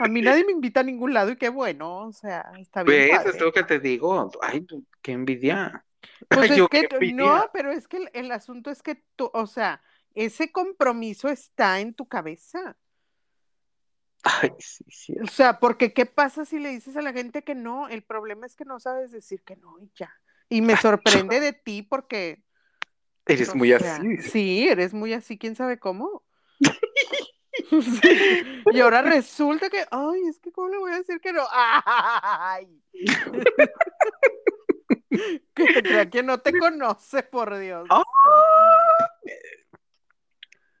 [0.00, 3.10] A mí nadie me invita a ningún lado y qué bueno, o sea, está bien
[3.10, 3.30] padre.
[3.30, 4.30] Es lo que te digo.
[4.42, 4.66] Ay,
[5.02, 5.82] qué envidia.
[6.28, 9.46] Pues es Yo, que no, pero es que el, el asunto es que tú, o
[9.46, 9.82] sea,
[10.14, 12.76] ese compromiso está en tu cabeza.
[14.22, 15.14] Ay, sí, sí.
[15.22, 17.88] O sea, porque ¿qué pasa si le dices a la gente que no?
[17.88, 20.12] El problema es que no sabes decir que no y ya.
[20.48, 22.42] Y me sorprende de ti porque,
[23.26, 24.16] Eres o muy sea, así.
[24.18, 26.24] sí, eres muy así, quién sabe cómo.
[27.70, 31.42] Sí, Y ahora resulta que, ay, es que ¿cómo le voy a decir que no?
[31.50, 32.68] Ay.
[35.54, 37.86] Que te crea que no te conoce, por Dios.
[37.90, 38.02] Ah.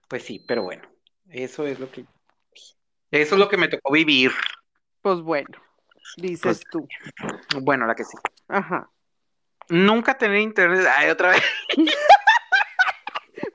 [0.08, 0.82] Pues sí, pero bueno,
[1.30, 2.04] eso es lo que,
[3.10, 4.32] eso es lo que me tocó vivir.
[5.00, 5.58] Pues bueno,
[6.16, 6.86] dices tú.
[7.62, 8.16] Bueno, la que sí.
[8.48, 8.90] Ajá.
[9.68, 10.86] Nunca tener internet.
[10.96, 11.42] Ay, otra vez.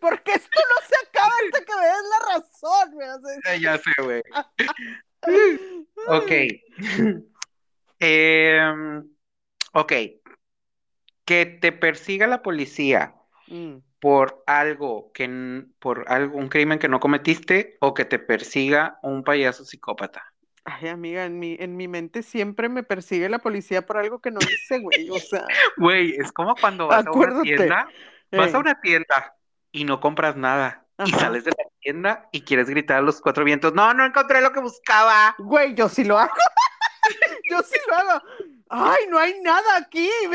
[0.01, 3.61] Porque esto no se acaba hasta que me des la razón, me haces.
[3.61, 4.23] Ya sé, güey.
[6.07, 6.31] Ok.
[7.99, 9.07] Em,
[9.73, 9.93] ok.
[11.23, 13.13] Que te persiga la policía
[13.51, 13.79] Mm.
[13.99, 15.29] por algo que,
[15.79, 20.23] por algo, un crimen que no cometiste o que te persiga un payaso psicópata.
[20.63, 24.31] Ay, amiga, en mi, en mi mente siempre me persigue la policía por algo que
[24.31, 25.09] no hice, güey.
[25.09, 25.45] O sea,
[25.77, 27.89] Güey, es como cuando vas a una tienda,
[28.31, 29.35] vas eh, a una tienda
[29.71, 33.43] y no compras nada y sales de la tienda y quieres gritar a los cuatro
[33.43, 35.35] vientos, no, no encontré lo que buscaba.
[35.39, 36.33] güey, yo sí lo hago.
[37.49, 38.23] Yo sí lo hago.
[38.69, 40.09] Ay, no hay nada aquí.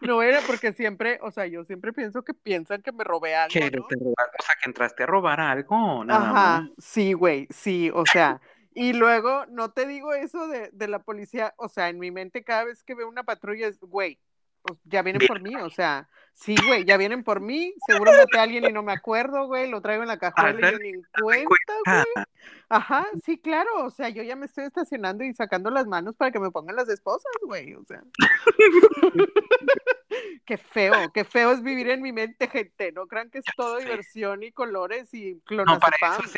[0.00, 3.52] No era porque siempre, o sea, yo siempre pienso que piensan que me robé algo,
[3.52, 3.86] Que ¿no?
[3.86, 6.70] te roba- o sea, que entraste a robar algo, nada Ajá, más.
[6.78, 8.40] sí, güey, sí, o sea,
[8.72, 12.42] y luego no te digo eso de, de la policía, o sea, en mi mente
[12.44, 14.18] cada vez que veo una patrulla es, güey,
[14.84, 15.28] ya vienen Bien.
[15.28, 18.72] por mí, o sea, sí, güey, ya vienen por mí, seguro maté a alguien y
[18.72, 21.72] no me acuerdo, güey, lo traigo en la cajuela y yo Ándale, ni en cuenta,
[21.86, 22.24] Ah, güey.
[22.70, 26.30] Ajá, sí, claro, o sea, yo ya me estoy estacionando y sacando las manos para
[26.30, 28.02] que me pongan las esposas, güey, o sea.
[30.44, 32.90] Qué feo, qué feo es vivir en mi mente, gente.
[32.92, 36.12] No crean que es todo diversión y colores y no, para clonazepam.
[36.12, 36.34] eso, es,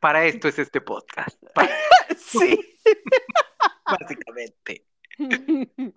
[0.00, 1.74] para esto es este podcast, para-
[2.18, 2.76] Sí.
[3.86, 4.84] básicamente.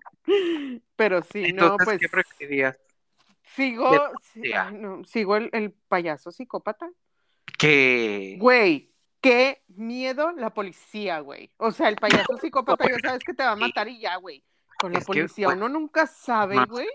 [0.96, 2.78] Pero sí, no, pues ¿qué preferirías?
[3.54, 4.66] sigo, de sí, policía?
[4.66, 6.90] ay, no, sigo el, el payaso psicópata.
[7.58, 11.50] Que Güey, qué miedo la policía, güey.
[11.56, 14.44] O sea, el payaso psicópata ya sabes que te va a matar y ya, güey.
[14.78, 16.86] Con la que, policía uno nunca sabe, güey.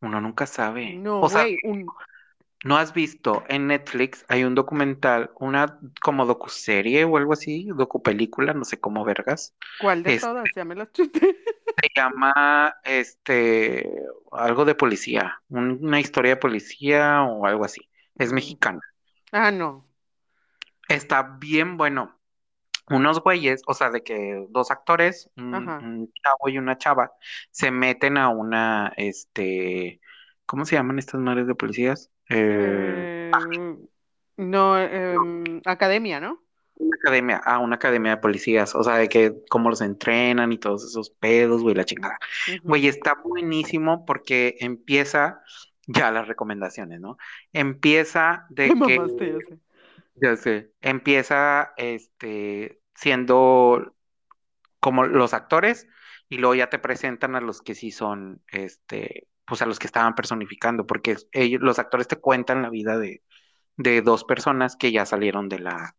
[0.00, 0.94] uno nunca sabe.
[0.94, 1.86] No, O sea, güey, un...
[2.66, 8.52] ¿no has visto en Netflix hay un documental, una como docuserie o algo así, docupelícula,
[8.54, 9.54] no sé cómo vergas?
[9.80, 10.44] ¿cuál de todas?
[10.54, 11.20] Ya me las chuté.
[11.82, 13.90] Se llama este
[14.32, 17.88] algo de policía, un- una historia de policía o algo así.
[18.16, 18.34] Es Mm.
[18.34, 18.80] mexicana.
[19.32, 19.86] Ah, no.
[20.88, 22.12] Está bien bueno.
[22.88, 27.12] Unos güeyes, o sea, de que dos actores, un, un chavo y una chava,
[27.50, 30.00] se meten a una, este,
[30.46, 32.10] ¿cómo se llaman estas madres de policías?
[32.28, 33.76] Eh, Eh,
[34.36, 36.42] no, em, academia, ¿no?
[37.06, 40.84] academia, a una academia de policías, o sea, de que cómo los entrenan y todos
[40.84, 42.18] esos pedos, güey, la chingada.
[42.64, 45.40] Güey, está buenísimo porque empieza,
[45.86, 47.16] ya las recomendaciones, ¿no?
[47.52, 49.58] Empieza de que, mamaste, ya sé.
[50.16, 53.94] ya sé, empieza, este, siendo
[54.80, 55.86] como los actores
[56.28, 59.86] y luego ya te presentan a los que sí son, este, pues a los que
[59.86, 63.22] estaban personificando, porque ellos, los actores te cuentan la vida de,
[63.76, 65.94] de dos personas que ya salieron de la,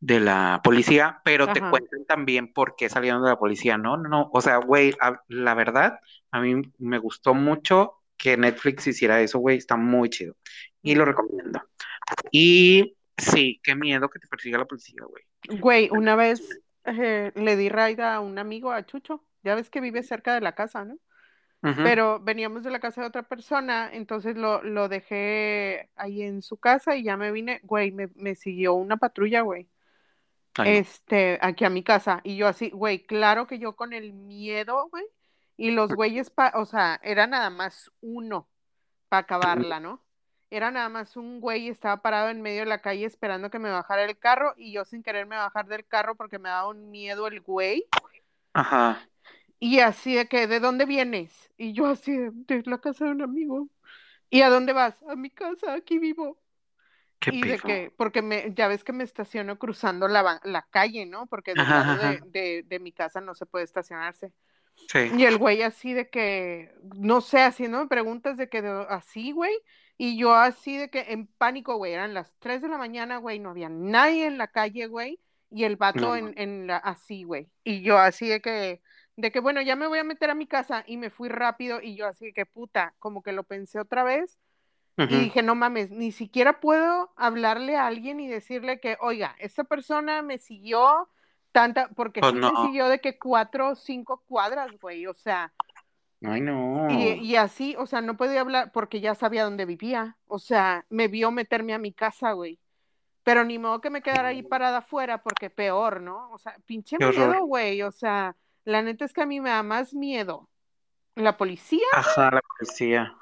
[0.00, 3.96] de la policía, pero te cuentan también por qué salieron de la policía, ¿no?
[3.96, 4.94] No, no, o sea, güey,
[5.28, 5.98] la verdad,
[6.30, 10.36] a mí me gustó mucho que Netflix hiciera eso, güey, está muy chido
[10.82, 11.62] y lo recomiendo.
[12.30, 15.24] Y sí, qué miedo que te persiga la policía, güey.
[15.60, 19.24] Güey, una vez eh, le di raida a un amigo, a Chucho.
[19.42, 20.98] Ya ves que vive cerca de la casa, ¿no?
[21.76, 26.58] Pero veníamos de la casa de otra persona, entonces lo, lo dejé ahí en su
[26.58, 29.66] casa y ya me vine, güey, me, me siguió una patrulla, güey.
[30.56, 30.76] Ay.
[30.76, 32.20] Este, aquí a mi casa.
[32.22, 35.04] Y yo así, güey, claro que yo con el miedo, güey.
[35.56, 38.48] Y los güeyes, pa, o sea, era nada más uno
[39.08, 40.04] para acabarla, ¿no?
[40.50, 43.70] Era nada más un güey, estaba parado en medio de la calle esperando que me
[43.70, 47.26] bajara el carro y yo sin quererme bajar del carro porque me daba un miedo
[47.26, 47.86] el güey.
[48.52, 49.08] Ajá.
[49.64, 51.50] Y así de que, ¿de dónde vienes?
[51.56, 53.68] Y yo así, de, la casa de un amigo.
[54.30, 54.96] ¿Y a dónde vas?
[55.08, 56.40] A mi casa, aquí vivo.
[57.20, 61.06] ¿Qué Y de que, porque me, ya ves que me estaciono cruzando la, la calle,
[61.06, 61.26] ¿no?
[61.28, 64.32] Porque del lado de, de, de mi casa no se puede estacionarse.
[64.88, 65.10] sí.
[65.10, 69.52] Y el güey así de que, no sé, haciéndome preguntas de que de- así, güey.
[69.96, 71.92] Y yo así de que en pánico, güey.
[71.92, 73.38] Eran las 3 de la mañana, güey.
[73.38, 75.20] No había nadie en la calle, güey.
[75.50, 77.50] Y el No, vato en, en la, así, güey.
[77.64, 78.82] Y yo así de que,
[79.16, 80.84] de que, bueno, ya me voy a meter a mi casa.
[80.86, 81.80] Y me fui rápido.
[81.80, 84.38] Y yo así que, puta, como que lo pensé otra vez.
[84.96, 89.64] Y dije, no mames, ni siquiera puedo hablarle a alguien y decirle que, oiga, esta
[89.64, 91.08] persona me siguió
[91.50, 95.08] tanta, porque Pues sí no, me siguió de que cuatro o cinco cuadras, güey.
[95.08, 95.52] O sea.
[96.22, 96.88] ay no.
[96.90, 100.16] y así, o sea, no podía hablar porque ya sabía dónde vivía.
[100.28, 102.60] O sea, me vio meterme a mi casa, güey.
[103.24, 106.30] Pero ni modo que me quedara ahí parada afuera porque peor, ¿no?
[106.30, 107.82] O sea, pinche miedo, güey.
[107.82, 110.50] O sea, la neta es que a mí me da más miedo
[111.16, 113.16] la policía Ajá, la policía.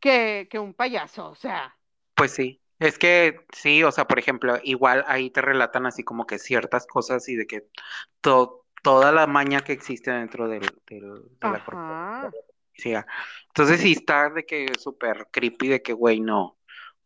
[0.00, 1.28] que, que un payaso.
[1.30, 1.78] O sea,
[2.14, 2.62] Pues sí.
[2.78, 6.86] Es que sí, o sea, por ejemplo, igual ahí te relatan así como que ciertas
[6.86, 7.68] cosas y de que
[8.20, 13.06] to- toda la maña que existe dentro del, del- de la policía.
[13.48, 16.57] Entonces sí está de que súper creepy de que, güey, no.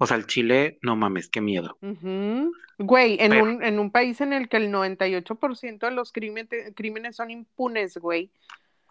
[0.02, 1.78] O sea, el chile, no mames, qué miedo.
[1.80, 2.52] ujú.
[2.78, 6.72] Güey, en Pero, un, en un país en el que el 98% de los crímenes,
[6.74, 8.32] crímenes son impunes, güey.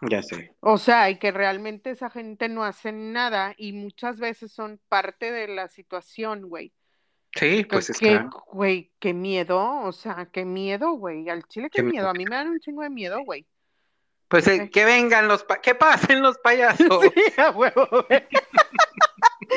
[0.00, 0.54] ya sé.
[0.60, 5.30] O sea, y que realmente esa gente no hace nada y muchas veces son parte
[5.30, 6.72] de la situación, güey.
[7.34, 8.20] Sí, pues es que,
[8.50, 11.28] güey, qué miedo, o sea, qué miedo, güey.
[11.28, 11.92] Al chile, qué Qué miedo.
[11.92, 12.08] miedo.
[12.10, 13.46] A mí me dan un chingo de miedo, güey.
[14.28, 17.02] Pues Eh, que vengan los pa- que pasen los payasos.
[17.14, 18.22] Sí, a huevo, güey.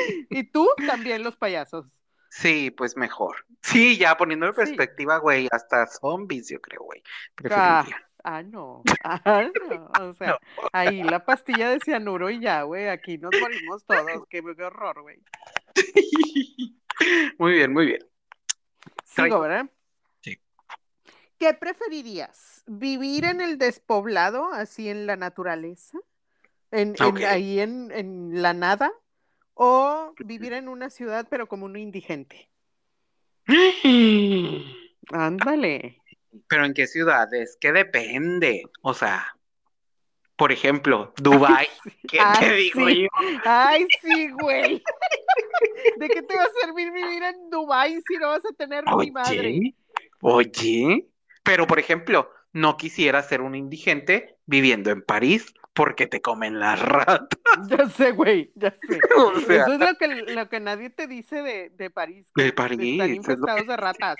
[0.30, 1.86] Y tú también los payasos.
[2.30, 3.46] Sí, pues mejor.
[3.62, 4.56] Sí, ya poniendo en Sí.
[4.56, 7.02] perspectiva, güey, hasta zombies, yo creo, güey.
[7.50, 7.86] Ah,
[8.24, 8.82] ah, no.
[9.04, 9.86] Ah, no.
[9.86, 10.14] O No.
[10.14, 10.38] sea,
[10.72, 12.88] ahí la pastilla de cianuro y ya, güey.
[12.88, 14.04] Aquí nos morimos todos.
[14.28, 15.18] Qué, qué horror, güey.
[17.38, 18.00] Muy bien, muy bien.
[19.04, 19.40] Sigo.
[19.40, 19.66] ¿verdad?
[20.20, 20.40] Sí.
[21.38, 22.62] ¿Qué preferirías?
[22.66, 25.98] ¿Vivir en el despoblado, así en la naturaleza?
[26.70, 26.94] En,
[27.26, 28.90] ahí en, en la nada?
[29.58, 32.50] ¿O vivir en una ciudad, pero como un indigente?
[35.12, 36.02] Ándale.
[36.46, 37.56] Pero ¿en qué ciudades?
[37.58, 38.64] Que depende.
[38.82, 39.34] O sea,
[40.36, 41.68] por ejemplo, Dubai,
[42.06, 43.02] ¿qué Ay, te digo sí.
[43.02, 43.08] yo?
[43.46, 44.82] Ay, sí, güey.
[45.96, 49.10] ¿De qué te va a servir vivir en Dubái si no vas a tener ni
[49.10, 49.38] madre?
[49.48, 49.74] Oye,
[50.20, 51.06] oye,
[51.42, 56.80] pero por ejemplo, no quisiera ser un indigente viviendo en París porque te comen las
[56.80, 57.28] ratas.
[57.68, 58.98] Ya sé, güey, ya sé.
[59.16, 62.52] O sea, Eso es lo que, lo que nadie te dice de, de París, de
[62.52, 64.16] París, están es que infestados de ratas.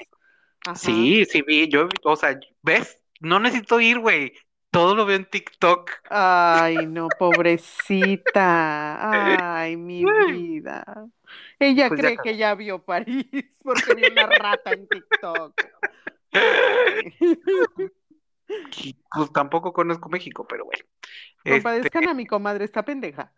[0.67, 0.75] Ajá.
[0.77, 2.99] Sí, sí vi, yo, o sea, ¿ves?
[3.21, 4.33] No necesito ir, güey.
[4.71, 5.91] Todo lo veo en TikTok.
[6.11, 8.99] Ay, no, pobrecita.
[9.63, 10.85] Ay, mi vida.
[11.59, 13.27] Ella Pues ya cree que ya vio París
[13.63, 15.55] porque vio una rata en TikTok.
[16.33, 17.17] Ay.
[18.47, 20.85] Pues tampoco conozco México, pero bueno.
[21.45, 23.33] Este, Compadezcan a mi comadre, esta pendeja.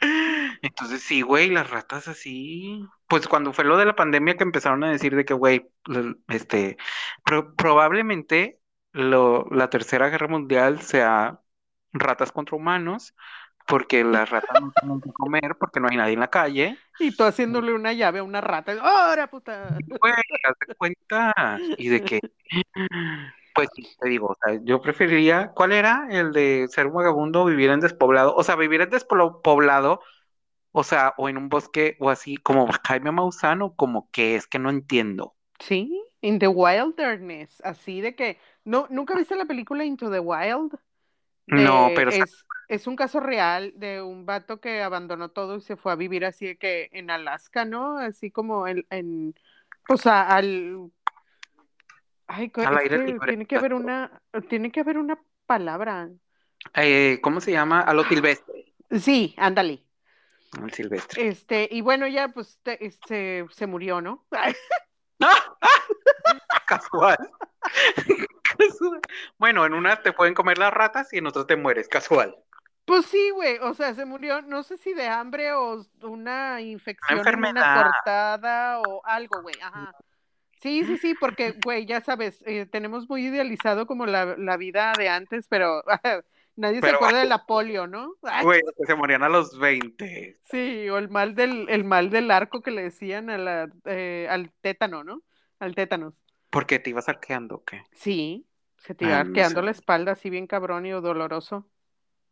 [0.62, 2.84] Entonces sí, güey, las ratas así.
[3.06, 5.68] Pues cuando fue lo de la pandemia que empezaron a decir de que, güey,
[6.28, 6.76] este,
[7.24, 8.60] pro- probablemente
[8.92, 11.40] lo, la tercera guerra mundial sea
[11.92, 13.14] ratas contra humanos,
[13.66, 16.78] porque las ratas no tienen que comer, porque no hay nadie en la calle.
[16.98, 18.72] Y tú haciéndole una llave a una rata.
[18.80, 19.68] ¡Ahora, puta!
[19.68, 21.58] Haz de cuenta.
[21.78, 22.20] Y de que,
[23.54, 23.68] pues
[24.00, 26.06] te digo, o sea, yo preferiría, ¿cuál era?
[26.10, 28.34] El de ser un vagabundo, vivir en despoblado.
[28.34, 30.00] O sea, vivir en despoblado,
[30.72, 34.46] o sea, o en un bosque, o así, como Jaime Maussan, o como que es
[34.46, 35.34] que no entiendo.
[35.58, 37.60] Sí, in the wilderness.
[37.64, 38.38] Así de que.
[38.64, 40.78] No, ¿nunca viste la película Into the Wild?
[41.46, 45.60] No, De- pero es, es un caso real de un vato que abandonó todo y
[45.60, 47.98] se fue a vivir así de que en Alaska, ¿no?
[47.98, 49.34] Así como en, en
[49.86, 50.90] pues a- al
[52.28, 56.08] ay, que tiene que haber una, tiene que haber una palabra.
[56.74, 57.80] Eh, ¿cómo se llama?
[57.80, 58.72] A lo silvestre.
[58.90, 59.84] Sí, ándale.
[60.62, 61.26] Al silvestre.
[61.28, 64.24] Este, y bueno, ya pues te- este, se murió, ¿no?
[64.32, 65.56] ¡Ah!
[65.60, 65.68] ¡Ah!
[66.66, 67.18] Casual.
[69.38, 72.36] Bueno, en una te pueden comer las ratas y en otras te mueres, casual.
[72.84, 77.20] Pues sí, güey, o sea, se murió, no sé si de hambre o una infección
[77.20, 77.84] una enfermedad.
[77.84, 79.94] cortada o algo, güey, ajá.
[80.60, 84.92] Sí, sí, sí, porque, güey, ya sabes, eh, tenemos muy idealizado como la, la vida
[84.96, 85.82] de antes, pero
[86.56, 88.14] nadie se acuerda de la polio, ¿no?
[88.42, 90.38] Güey, que se morían a los 20.
[90.42, 94.26] Sí, o el mal del, el mal del arco que le decían a la, eh,
[94.30, 95.22] al tétano, ¿no?
[95.58, 96.14] Al tétanos.
[96.50, 97.82] ¿Por qué te ibas arqueando o qué?
[97.92, 98.46] Sí,
[98.84, 99.62] se te Ah, iba no sé.
[99.62, 101.66] la espalda así bien cabrón y doloroso.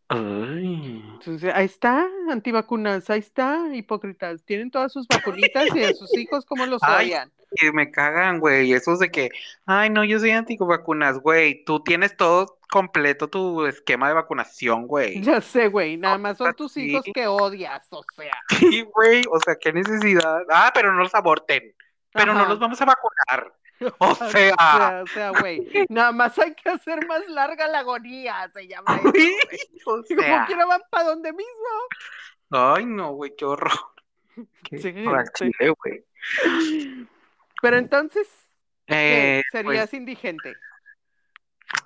[0.09, 1.05] Ay.
[1.15, 4.43] Entonces, ahí está, antivacunas, ahí está, hipócritas.
[4.45, 7.31] Tienen todas sus vacunitas y a sus hijos cómo los odian.
[7.57, 8.73] Que me cagan, güey.
[8.73, 9.31] Esos de que,
[9.67, 11.65] ay, no, yo soy antivacunas, güey.
[11.65, 15.21] Tú tienes todo completo tu esquema de vacunación, güey.
[15.21, 16.91] Ya sé, güey, nada más son tus Sí.
[16.91, 18.33] hijos que odias, o sea.
[18.59, 19.23] Sí, güey.
[19.31, 20.43] O sea, qué necesidad.
[20.51, 21.73] Ah, pero no los aborten.
[22.13, 23.53] Pero no los vamos a vacunar.
[23.99, 28.51] O O sea, o sea, güey, nada más hay que hacer más larga la agonía,
[28.53, 29.29] se llama eso, güey.
[29.87, 31.53] o como quiera van para donde mismo.
[32.51, 33.73] ay, no, güey, qué horror.
[34.65, 36.07] Qué Sí, güey.
[37.61, 38.29] Pero entonces.
[38.87, 40.55] Eh, Serías pues, indigente.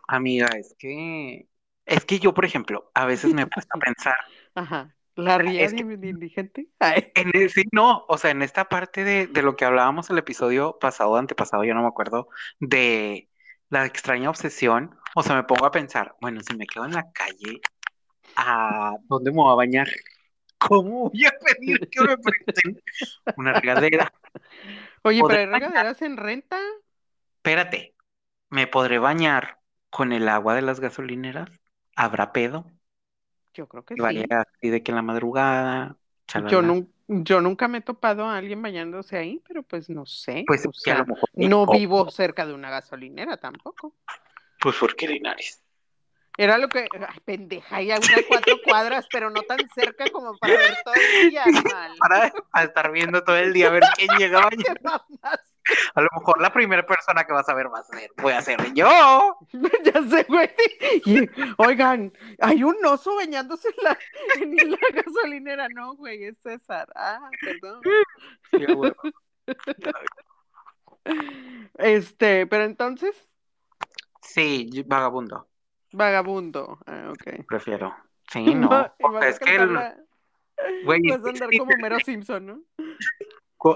[0.09, 1.48] amiga, es que,
[1.85, 4.16] es que yo, por ejemplo, a veces me he puesto a pensar,
[4.54, 4.93] Ajá.
[5.16, 6.68] ¿La ría es que- indigente?
[7.14, 10.18] En el- sí, no, o sea, en esta parte de, de lo que hablábamos el
[10.18, 12.29] episodio pasado, antepasado, yo no me acuerdo,
[12.61, 13.31] de
[13.70, 17.11] la extraña obsesión, o sea, me pongo a pensar, bueno, si me quedo en la
[17.12, 17.61] calle,
[18.37, 19.88] ¿a dónde me voy a bañar?
[20.59, 22.83] ¿Cómo voy a pedir que me presten
[23.37, 24.12] una regadera?
[25.03, 26.59] Oye, ¿Podré pero hay regaderas en renta.
[27.38, 27.94] Espérate,
[28.50, 31.50] ¿me podré bañar con el agua de las gasolineras?
[31.96, 32.66] ¿Habrá pedo?
[33.55, 34.27] Yo creo que sí.
[34.31, 35.97] así de que en la madrugada,
[36.51, 40.45] Yo, nun- yo nunca me he topado a alguien bañándose ahí, pero pues no sé.
[40.47, 43.95] Pues o a lo mejor no vivo cerca de una gasolinera tampoco.
[44.61, 45.62] Pues porque Linares.
[46.37, 50.37] Era lo que, ay, pendeja, hay a unas cuatro cuadras, pero no tan cerca como
[50.37, 51.93] para ver todo el día, animal.
[52.01, 54.49] Para, para estar viendo todo el día a ver quién llega
[55.94, 58.42] a lo mejor la primera persona que vas a ver va a ser, voy a
[58.42, 59.38] ser yo.
[59.85, 60.50] Ya sé, güey.
[61.05, 63.98] Y, oigan, hay un oso bañándose en la,
[64.40, 65.68] en la gasolinera.
[65.68, 66.88] No, güey, es César.
[66.94, 67.81] Ah, perdón.
[68.50, 68.64] Sí.
[71.74, 73.14] Este, pero entonces,
[74.22, 75.46] Sí, vagabundo,
[75.92, 76.79] vagabundo.
[76.87, 77.44] Ah, ok.
[77.46, 77.94] prefiero.
[78.31, 78.68] Sí, no.
[78.70, 78.94] Va-
[79.27, 79.96] es que el- la-
[80.85, 82.61] güey, vas a andar como Mero Simpson, ¿no?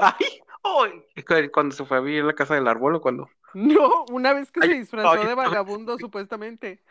[0.01, 3.29] Ay, ay, cuando se fue a vivir a la casa del árbol o cuando.
[3.55, 6.83] No, una vez que se Ay, disfrazó ay, de vagabundo, supuestamente.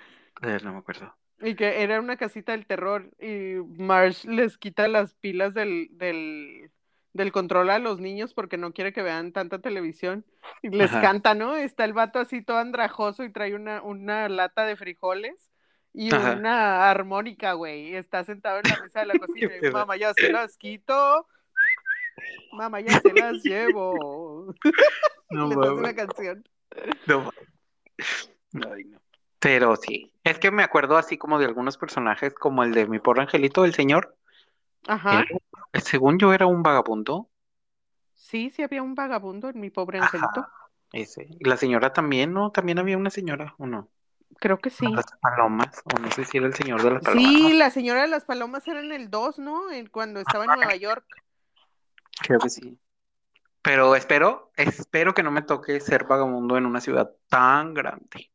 [0.42, 1.14] Eh, no me acuerdo.
[1.40, 6.72] Y que era una casita del terror y Marsh les quita las pilas del, del,
[7.14, 10.26] del control a los niños porque no quiere que vean tanta televisión.
[10.64, 11.02] Y les Ajá.
[11.02, 11.56] canta, ¿no?
[11.56, 15.52] Está el vato así todo andrajoso y trae una, una lata de frijoles
[15.94, 16.34] y Ajá.
[16.34, 17.96] una armónica, güey.
[17.96, 21.28] Está sentado en la mesa de la cocina y mamá, ya se las quito.
[22.54, 24.54] Mamá, ya se las llevo.
[25.30, 25.72] No mames.
[25.72, 26.48] una canción.
[27.06, 27.32] No.
[28.72, 29.00] Ay, no.
[29.40, 33.00] Pero sí, es que me acuerdo así como de algunos personajes, como el de mi
[33.00, 34.16] pobre angelito, el señor.
[34.88, 35.26] Ajá.
[35.74, 37.30] Según yo era un vagabundo.
[38.16, 40.06] Sí, sí había un vagabundo en mi pobre Ajá.
[40.16, 40.48] angelito.
[40.94, 41.28] Ese.
[41.30, 42.52] Y la señora también, ¿no?
[42.52, 43.90] También había una señora, ¿o no?
[44.40, 44.88] Creo que sí.
[44.88, 47.24] Las palomas, o no sé si era el señor de las palomas.
[47.26, 47.58] Sí, ¿no?
[47.58, 49.70] la señora de las palomas era en el 2, ¿no?
[49.72, 51.06] En- cuando estaba en Nueva York.
[52.22, 52.78] Creo que sí.
[53.62, 58.32] Pero espero, espero que no me toque ser vagabundo en una ciudad tan grande.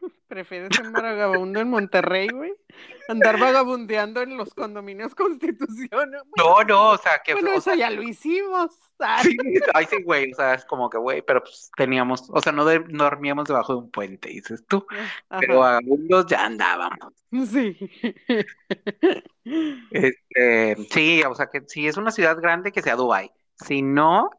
[0.28, 2.54] ¿Prefieres ser vagabundo en Monterrey, güey?
[3.08, 6.10] Andar vagabundeando en los condominios Constitución.
[6.10, 6.22] ¿no?
[6.36, 8.78] No, no, o sea, que, Bueno, o eso sea, ya lo hicimos.
[8.98, 9.36] Ah, sí,
[9.74, 12.64] ay, sí, güey, o sea, es como que, güey, pero pues teníamos, o sea, no,
[12.64, 14.86] de- no dormíamos debajo de un puente, dices tú,
[15.40, 15.80] pero Ajá.
[15.80, 17.12] vagabundos ya andábamos.
[17.50, 17.76] Sí.
[19.44, 23.30] Este, sí, o sea, que si es una ciudad grande, que sea Dubái.
[23.56, 24.30] Si no,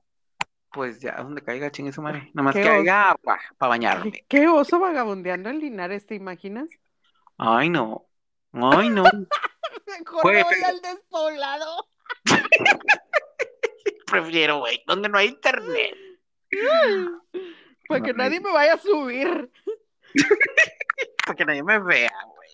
[0.71, 2.31] pues ya donde caiga, chingue su madre.
[2.33, 3.17] Nada más Qué que agua
[3.57, 4.25] para bañarme.
[4.27, 6.69] ¿Qué, oso vagabundeando en Linares, ¿te imaginas?
[7.37, 8.07] Ay, no.
[8.53, 9.03] Ay, no.
[9.87, 11.87] Mejor Güey, me voy pero- al despoblado.
[14.07, 15.95] Prefiero, güey, donde no hay internet.
[17.87, 19.51] Para que No, nadie me vaya a subir.
[21.25, 22.49] Para que nadie me vea, güey.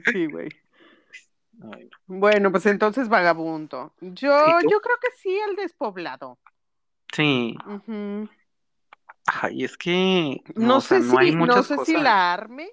[0.00, 0.48] Sí, sí, güey.
[1.70, 1.98] Ay, no.
[2.06, 3.94] Bueno, pues entonces vagabundo.
[4.00, 6.38] Yo, yo creo que sí, el despoblado.
[7.12, 7.56] Sí.
[7.64, 8.28] Ujú.
[9.26, 12.70] Ay, es que No o sea, sé no hay si, no sé si la arme,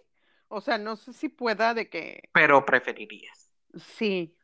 [0.47, 3.51] o sea, no sé si pueda de que pero preferirías.
[3.77, 4.35] sí,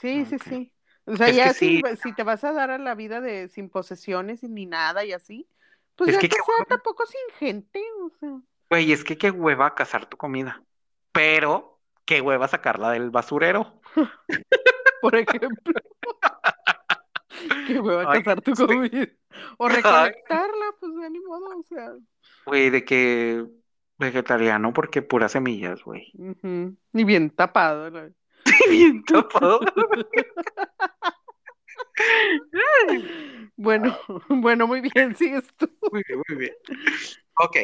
[0.00, 0.74] sí, sí, sí.
[1.06, 1.82] O sea, Es ya si, sí.
[2.02, 5.12] si te vas a dar a la vida de sin posesiones y ni nada y
[5.12, 5.48] así,
[5.96, 8.42] pues Es ya que que sea tampoco sin gente, o sea.
[8.70, 10.64] Güey, es que qué hueva cazar tu comida.
[11.12, 11.71] Pero
[12.12, 13.80] qué hueva sacarla del basurero.
[15.00, 15.74] Por ejemplo.
[17.66, 18.66] Qué hueva Ay, cazar tu sí.
[18.66, 19.08] comida.
[19.58, 19.76] O Ay.
[19.76, 21.92] recolectarla, pues ya ni modo, o sea.
[22.46, 23.44] Güey, de que
[23.98, 26.12] vegetariano porque puras semillas, güey.
[26.18, 26.76] ujú.
[26.92, 27.88] Y bien tapado.
[27.90, 28.10] la-
[28.70, 29.60] Bien tapado.
[33.56, 33.98] Bueno,
[34.28, 35.68] bueno, muy bien, sigues tú.
[35.90, 36.54] Muy bien, muy bien.
[37.38, 37.56] Ok.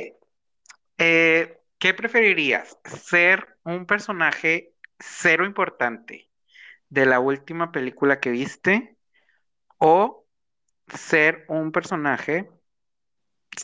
[0.99, 2.79] Eh, ¿qué preferirías?
[2.85, 6.29] ¿Ser un personaje cero importante
[6.89, 8.97] de la última película que viste
[9.79, 10.27] o
[10.89, 12.51] ser un personaje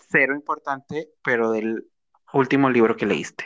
[0.09, 1.87] cero importante, pero del
[2.33, 3.45] último libro que leíste.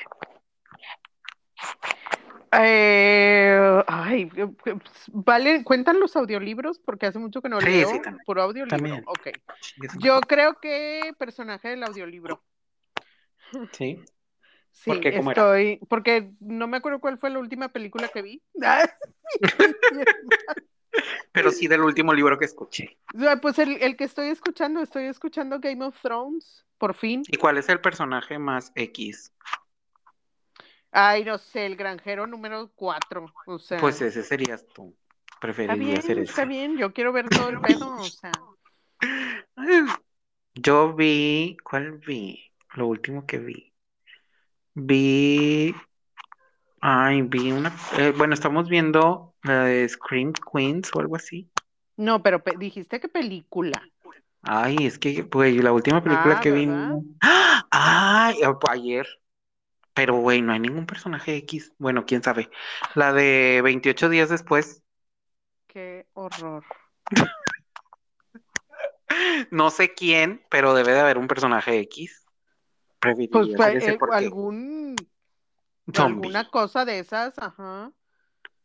[2.53, 4.77] Eh, ay, eh, pues,
[5.09, 8.77] vale, cuentan los audiolibros porque hace mucho que no Sí, leo sí, puro audiolibro.
[8.77, 9.05] También.
[9.07, 9.29] Ok.
[9.61, 12.43] Chingue su Yo creo que personaje del audiolibro.
[13.73, 14.03] Sí.
[14.81, 15.15] Sí, ¿Por qué?
[15.15, 15.41] ¿Cómo era?
[15.41, 18.43] estoy, porque no me acuerdo cuál fue la última película que vi.
[21.33, 22.99] Pero sí del último libro que escuché.
[23.43, 27.25] Pues el, el que estoy escuchando, estoy escuchando Game of Thrones, por fin.
[27.31, 29.33] ¿Y cuál es el personaje más X?
[30.91, 33.33] Ay, no sé, el granjero número 4.
[33.47, 34.95] O sea, Pues ese serías tú.
[35.61, 36.47] está Preferiría bien, ser está ese.
[36.47, 38.33] bien, yo quiero ver todo el pedo, o sea.
[40.55, 42.53] Yo vi, ¿cuál vi?
[42.75, 43.68] Lo último que vi.
[44.81, 45.75] Vi,
[46.81, 51.51] ay, vi una, eh, bueno, estamos viendo la de Scream Queens o algo así.
[51.97, 53.83] No, pero pe- dijiste que película.
[54.43, 56.67] Ay, es que, pues, la última película Ah, que vi.
[57.21, 57.67] ¡Ah!
[57.71, 58.37] Ay,
[58.71, 59.07] ayer.
[59.95, 61.73] Pero, güey, no hay ningún personaje X.
[61.79, 62.51] Bueno, quién sabe.
[62.95, 64.85] La de 28 días después.
[65.67, 66.65] Qué horror.
[69.51, 72.28] No sé quién, pero debe de haber un personaje X.
[73.01, 74.97] Pues Preferiría eh, algún,
[75.95, 76.29] zombie.
[76.29, 77.93] alguna cosa de esas, ajá.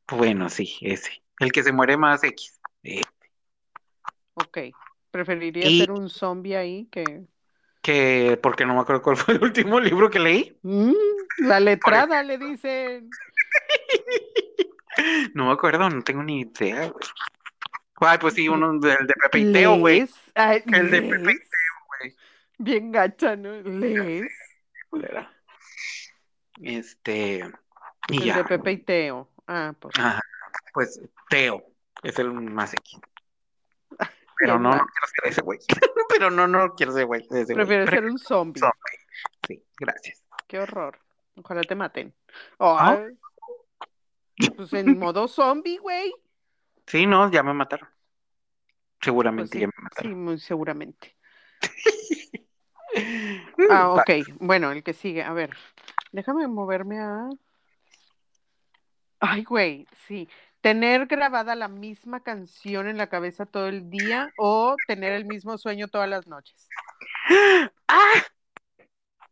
[0.09, 1.23] Bueno, sí, ese.
[1.39, 2.59] El que se muere más X.
[2.83, 3.01] Eh,
[4.35, 4.57] Ok.
[5.11, 7.25] Preferiría Y- ser un zombie ahí que.
[7.83, 10.57] que, porque no me acuerdo cuál fue el último libro que leí.
[10.63, 10.93] Mm,
[11.39, 13.09] la letrada le dicen.
[15.33, 17.03] No me acuerdo, no tengo ni idea, güey.
[17.95, 20.07] Ay, pues sí, uno del de Pepe y Teo, güey.
[20.35, 21.39] El de Pepe.
[22.63, 23.53] Bien gacha, ¿no?
[26.61, 27.43] Este,
[28.09, 29.29] y El ya, de Pepe y Teo.
[29.47, 29.93] Ah, pues.
[29.99, 30.21] Ajá,
[30.73, 31.63] pues Teo
[32.03, 32.99] es el más X.
[34.39, 35.59] Pero no, no quiero ser ese güey.
[36.09, 38.59] Pero no, no quiero ser güey, Pero- ser un zombie.
[38.59, 38.73] zombie.
[39.47, 40.23] Sí, gracias.
[40.47, 40.99] Qué horror.
[41.35, 42.13] Ojalá te maten.
[42.59, 42.97] ¿Ah?
[43.05, 44.49] Ay.
[44.55, 46.13] Pues en modo zombie, güey.
[46.87, 47.89] Sí, no, ya me mataron.
[47.89, 50.23] Pues Seguramente sí, ya me sí, mataron.
[50.23, 51.17] muy seguramente.
[53.69, 54.09] Ah, ok.
[54.39, 55.23] Bueno, el que sigue.
[55.23, 55.55] A ver,
[56.11, 57.29] déjame moverme a.
[59.19, 60.27] Ay, güey, sí.
[60.61, 65.57] Tener grabada la misma canción en la cabeza todo el día o tener el mismo
[65.57, 66.69] sueño todas las noches.
[67.87, 68.23] ¡Ah!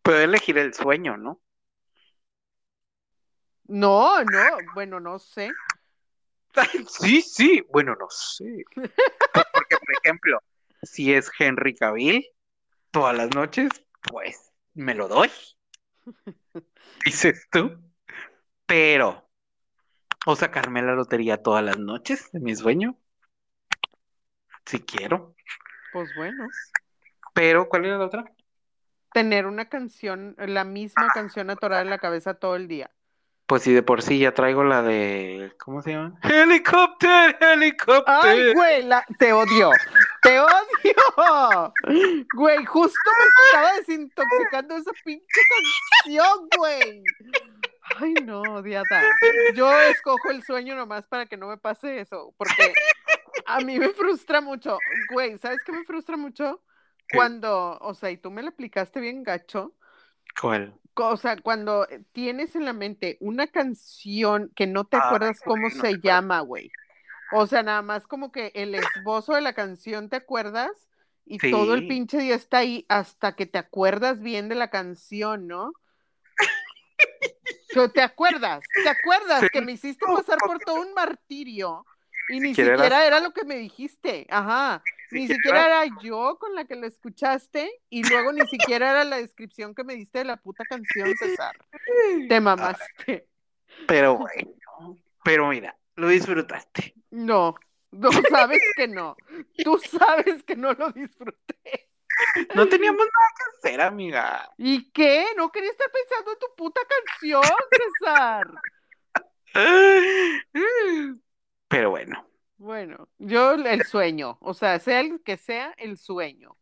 [0.01, 1.39] Puedo elegir el sueño, ¿no?
[3.67, 5.49] No, no, bueno, no sé.
[6.89, 8.65] Sí, sí, bueno, no sé.
[9.33, 10.39] Pues Porque, por ejemplo,
[10.83, 12.25] si es Henry Cavill
[12.91, 13.69] todas las noches,
[14.03, 15.29] pues me lo doy.
[17.05, 17.79] Dices tú.
[18.65, 19.27] Pero,
[20.25, 22.97] o sacarme la lotería todas las noches de mi sueño,
[24.65, 25.35] si quiero.
[25.91, 26.47] Pues bueno.
[27.33, 28.25] Pero, ¿cuál era la otra?
[29.13, 32.91] Tener una canción, la misma canción atorada en la cabeza todo el día.
[33.45, 36.17] Pues si de por sí ya traigo la de, ¿cómo se llama?
[36.23, 38.53] Helicóptero, Ay, helicóptero.
[38.53, 39.71] güey, la- te odio.
[40.21, 41.73] Te odio.
[42.35, 45.41] Güey, justo me estaba desintoxicando esa pinche
[46.03, 47.03] canción, güey.
[47.97, 49.01] Ay, no, odiada.
[49.55, 52.73] Yo escojo el sueño nomás para que no me pase eso, porque
[53.45, 54.77] a mí me frustra mucho.
[55.11, 56.61] Güey, ¿sabes qué me frustra mucho?
[57.07, 57.17] ¿Qué?
[57.17, 59.75] Cuando, o sea, y tú me la aplicaste bien gacho.
[60.39, 60.73] ¿Cuál?
[60.93, 65.69] O sea, cuando tienes en la mente una canción que no te Ay, acuerdas cómo
[65.69, 66.71] no se llama, güey.
[67.31, 70.89] O sea, nada más como que el esbozo de la canción te acuerdas
[71.25, 75.47] y todo el pinche día está ahí hasta que te acuerdas bien de la canción,
[75.47, 75.73] ¿no?
[77.93, 81.85] Te acuerdas, te acuerdas Sí, que me hiciste pasar por todo un martirio
[82.27, 86.53] y ni siquiera era lo que me dijiste, ajá, ni siquiera siquiera era yo con
[86.55, 90.25] la que lo escuchaste y luego ni siquiera era la descripción que me diste de
[90.25, 91.55] la puta canción, César.
[92.27, 93.27] Te mamaste.
[93.87, 96.95] Pero bueno, pero mira, lo disfrutaste.
[97.11, 97.55] No,
[97.91, 99.15] no sabes que no.
[99.63, 101.89] Tú sabes que no lo disfruté.
[102.55, 104.49] No teníamos nada que hacer, amiga.
[104.57, 105.25] ¿Y qué?
[105.35, 108.47] ¿No quería estar pensando en tu puta canción, César?
[111.67, 112.25] Pero bueno.
[112.57, 116.55] Bueno, yo el sueño, o sea, sea el que sea, el sueño.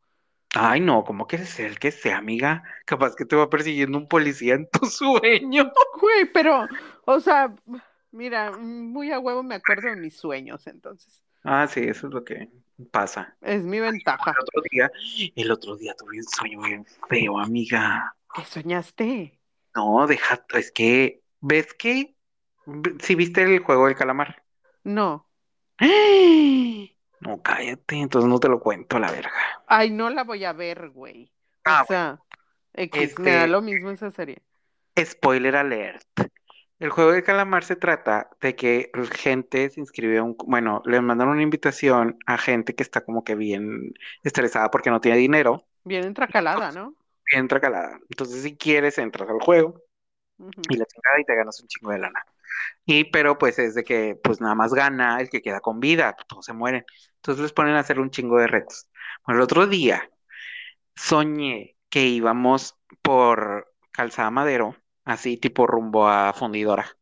[0.56, 2.64] Ay, no, ¿cómo que sea el que sea, amiga?
[2.86, 5.72] Capaz que te va persiguiendo un policía en tu sueño.
[6.00, 6.68] Güey, pero,
[7.06, 7.54] o sea,
[8.12, 11.24] mira, muy a huevo me acuerdo de mis sueños, entonces.
[11.44, 12.50] Ah, sí, eso es lo que
[12.92, 13.38] pasa.
[13.42, 14.32] Es mi ventaja.
[14.32, 14.92] El otro día,
[15.36, 18.16] el otro día tuve un sueño bien feo, amiga.
[18.34, 19.40] ¿Qué soñaste?
[19.76, 22.16] No, deja, es que, ¿ves que?
[23.02, 24.44] Si viste el juego del calamar?
[24.84, 25.28] No.
[27.22, 29.32] No, cállate, entonces no te lo cuento a la verga.
[29.68, 31.32] Ay, no la voy a ver, güey.
[31.58, 32.20] O Ah, sea,
[32.74, 34.42] X, me da Este- lo mismo esa serie.
[34.98, 36.04] Spoiler alert.
[36.80, 41.02] El juego de calamar se trata de que gente se inscribe a un, bueno, le
[41.02, 45.66] mandan una invitación a gente que está como que bien estresada porque no tiene dinero,
[45.84, 46.94] Bien entracalada, ¿no?
[47.32, 48.00] bien tracalada.
[48.10, 49.84] Entonces, si quieres, entras al juego
[50.38, 52.24] y la chingada y te ganas un chingo de lana.
[52.86, 56.16] Y pero pues es de que pues nada más gana el que queda con vida,
[56.28, 56.86] todos se mueren.
[57.18, 58.88] Entonces les ponen a hacer un chingo de retos.
[59.26, 60.10] Bueno, el otro día
[60.96, 64.76] soñé que íbamos por Calzada Madero,
[65.10, 66.98] así tipo rumbo a Fundidora,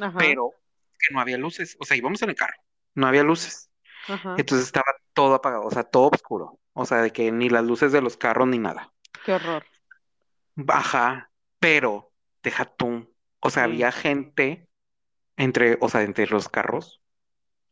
[0.00, 0.50] Ajá, pero
[0.98, 2.54] que no había luces, o sea, íbamos en el carro,
[2.94, 3.70] no había luces.
[4.08, 4.34] ajá.
[4.38, 7.92] Entonces estaba todo apagado, o sea, todo oscuro, o sea, de que ni las luces
[7.92, 8.92] de los carros ni nada.
[9.24, 9.64] Qué horror.
[10.54, 12.12] Baja, pero
[12.42, 14.68] deja tú, o sea, había gente
[15.36, 17.02] entre, o sea, entre los carros,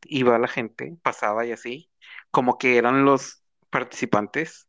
[0.05, 1.91] iba la gente, pasaba y así,
[2.31, 4.69] como que eran los participantes,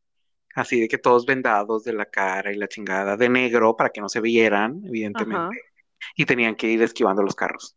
[0.55, 4.01] así de que todos vendados de la cara y la chingada de negro para que
[4.01, 5.49] no se vieran, evidentemente, Ajá.
[6.15, 7.75] y tenían que ir esquivando los carros.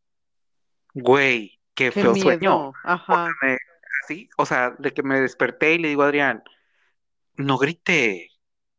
[0.95, 2.73] Güey, qué Qué feo sueño.
[2.85, 3.29] Ajá.
[3.43, 3.59] Me-
[4.05, 6.43] así, o sea, de que me desperté y le digo a Adrián,
[7.37, 8.31] no grité.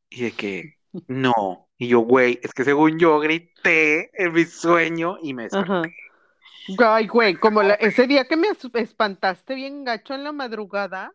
[0.09, 0.75] Y de que,
[1.07, 1.67] no.
[1.77, 5.71] Y yo, güey, es que según yo grité en mi sueño y me desperté.
[5.71, 5.83] Ajá.
[6.79, 11.11] Ay, güey, como la- ese día que me as- espantaste bien gacho en la madrugada,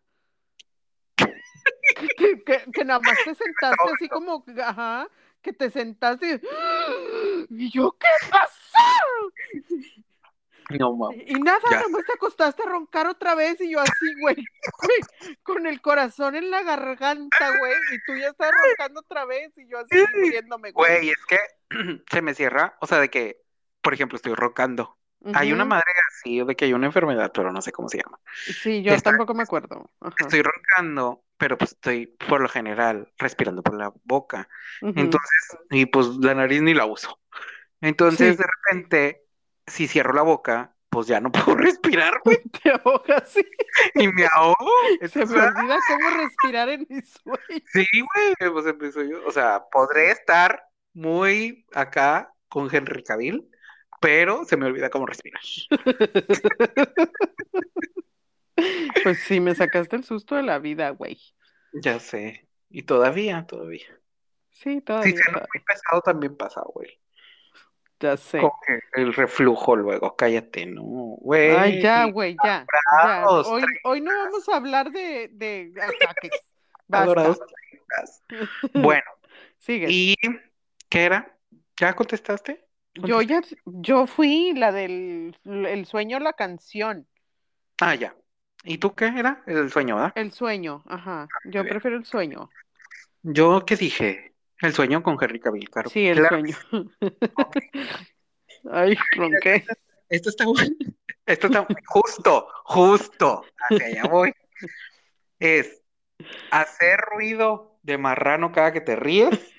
[2.01, 5.07] que, que, que- que nada más te sentaste así como, ajá,
[5.41, 6.39] que te sentaste
[7.49, 8.51] y, y yo, ¿qué pasó?
[10.79, 11.23] No, mames.
[11.27, 13.91] Y nada, Ya nada más te acostaste a roncar otra vez y yo así,
[14.21, 19.25] güey, güey, con el corazón en la garganta, güey, y tú ya estás roncando otra
[19.25, 20.91] vez y yo así muriéndome, güey.
[20.99, 21.37] Güey, es que
[22.09, 23.41] se me cierra, o sea, de que,
[23.81, 24.97] por ejemplo, estoy rocando.
[25.35, 28.19] Hay una madre así, de que hay una enfermedad, pero no sé cómo se llama.
[28.33, 29.91] Sí, yo Está- tampoco me acuerdo.
[29.99, 30.15] Ajá.
[30.19, 34.47] Estoy roncando, pero pues estoy por lo general respirando por la boca.
[34.83, 34.93] Ujú.
[34.95, 37.19] Entonces, y pues la nariz ni la uso.
[37.81, 38.43] Entonces, Sí.
[38.43, 39.25] de repente,
[39.65, 43.43] si cierro la boca, pues ya no puedo respirar, güey, Te ahogas, sí.
[43.95, 44.71] y me ahogo.
[45.11, 47.63] Se me olvida cómo respirar en mis sueños.
[47.73, 49.25] sí, güey, pues empiezo yo.
[49.25, 50.63] O sea, podré estar
[50.93, 53.49] muy acá con Henry Cavill,
[53.99, 55.41] pero se me olvida cómo respirar.
[59.03, 61.19] Pues sí, me sacaste el susto de la vida, güey.
[61.73, 62.47] Ya sé.
[62.69, 63.87] Y todavía, todavía.
[64.49, 65.49] Sí, Si todavía, ceno todavía.
[65.53, 66.99] muy pesado, también pasa, güey.
[67.99, 68.41] Ya sé.
[68.65, 71.51] Que el reflujo luego, cállate, no, güey.
[71.51, 72.65] Ay, ya, güey, ya.
[73.45, 76.31] Hoy, hoy no vamos a hablar de, de ataques.
[76.91, 77.39] Adorados.
[78.73, 79.03] Bueno,
[79.59, 79.87] Sigue.
[79.89, 80.15] ¿y
[80.89, 81.37] qué era?
[81.77, 82.65] ¿Ya contestaste?
[82.93, 87.07] Yo ya, yo fui la del el sueño, la canción.
[87.81, 88.15] Ah, ya.
[88.63, 89.43] ¿Y tú qué era?
[89.47, 90.13] El sueño, ¿verdad?
[90.15, 91.27] El sueño, ajá.
[91.45, 91.67] Yo bien.
[91.67, 92.49] prefiero el sueño.
[93.23, 94.33] Yo, ¿qué dije?
[94.61, 95.89] El sueño con Henry Cavill, claro.
[95.89, 96.37] Sí, el Claro.
[96.37, 96.55] sueño.
[98.71, 99.65] Ay, ronqué.
[100.09, 100.75] Esto está bueno.
[101.25, 103.43] Esto está justo, justo.
[103.69, 104.33] Hacia allá voy.
[105.39, 105.81] Es
[106.51, 109.31] hacer ruido de marrano cada que te ríes.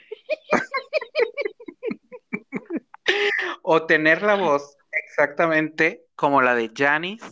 [3.62, 7.26] o tener la voz exactamente como la de Janice,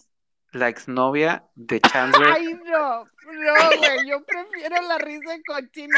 [0.52, 2.32] la exnovia de Chandler.
[2.32, 5.96] Ay, no, no, güey, yo prefiero la risa en cochino.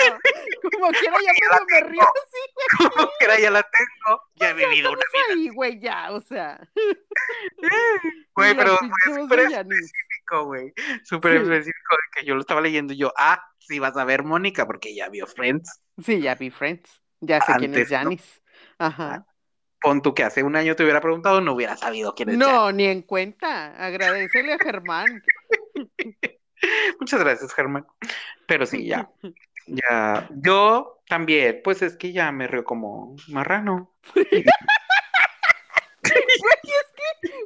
[0.63, 2.89] Como quiera, ya medio me río así.
[2.91, 4.23] Como quiera, ya la tengo.
[4.35, 6.61] Ya he vivido una Estamos ahí, güey, ya, o sea.
[8.35, 10.73] Güey, pero fue súper de específico, güey.
[11.05, 14.25] Súper específico de que yo lo estaba leyendo y yo, ah, sí vas a ver
[14.25, 15.83] Mónica porque ya vio Friends.
[16.03, 17.03] Sí, ya vi Friends.
[17.21, 17.89] Ya sé quién es.
[17.89, 18.43] Janis.
[18.79, 19.27] Ajá.
[19.83, 22.37] Pon tú que hace un año te hubiera preguntado, no hubiera sabido quién es.
[22.39, 23.75] No, ni en cuenta.
[23.85, 25.23] Agradecele a Germán.
[27.01, 27.87] Muchas gracias, Germán.
[28.47, 29.11] Pero sí, ya,
[29.67, 30.29] ya.
[30.31, 33.93] Yo también, pues es que ya me río como marrano.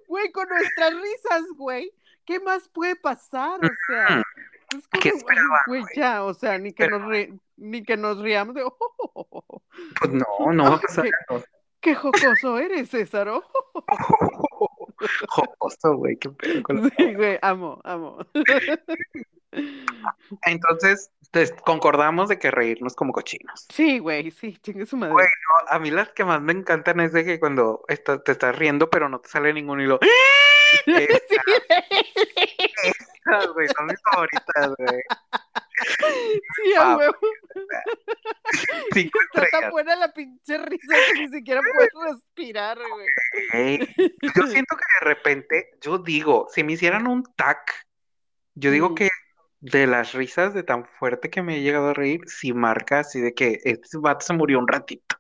[0.09, 1.93] Güey, con nuestras risas, güey.
[2.25, 3.61] ¿Qué más puede pasar?
[3.63, 4.23] O sea,
[4.77, 5.95] es como, ¿Qué güey, esperaban, güey, güey?
[5.97, 9.63] ya, o sea, ni que Pero- nos ri- ni que nos riamos de, oh,
[10.01, 11.09] Pues no, no va a pasar.
[11.87, 13.29] Qué jocoso eres, César.
[13.33, 13.45] oh.
[15.29, 18.19] Jocoso, güey, qué pedo con la- Sí, güey, amo, amo.
[20.45, 21.13] Entonces,
[21.65, 23.67] concordamos de que reírnos como cochinos.
[23.73, 25.13] Sí, güey, sí, chingue su madre.
[25.13, 28.33] Güey, no, a mí las que más me encantan es de que cuando está- te
[28.33, 30.01] estás riendo, pero no te sale ningún hilo.
[30.87, 30.87] Esas,
[32.83, 32.91] Sí,
[33.55, 35.03] güey, son mis favoritas, güey.
[36.57, 37.17] sí, a Ah, huevo.
[38.93, 43.09] Cinco Está tan buena la pinche risa que ni siquiera puedes respirar, güey.
[43.53, 43.95] Ey,
[44.35, 47.73] Yo siento que de repente, yo digo, si me hicieran un tac,
[48.55, 48.95] yo digo Mm.
[48.95, 49.09] que
[49.61, 53.21] de las risas de tan fuerte que me he llegado a reír, si marca así
[53.21, 55.17] de que este vato se murió un ratito.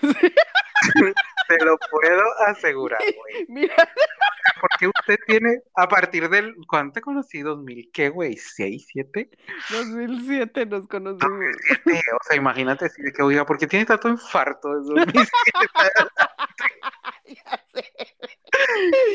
[0.00, 3.46] Te lo puedo asegurar, güey.
[3.48, 3.74] Mira,
[4.60, 7.42] Porque usted tiene, a partir del, ¿cuánto te conocí?
[7.42, 8.34] ¿2000 qué, güey?
[8.36, 9.30] ¿6, 7?
[9.70, 11.44] 2007 nos conocimos.
[11.86, 15.30] Eh, o sea, imagínate así de que, oiga, ¿por qué tiene tanto infarto desde 2007?
[17.26, 17.92] Ya sé.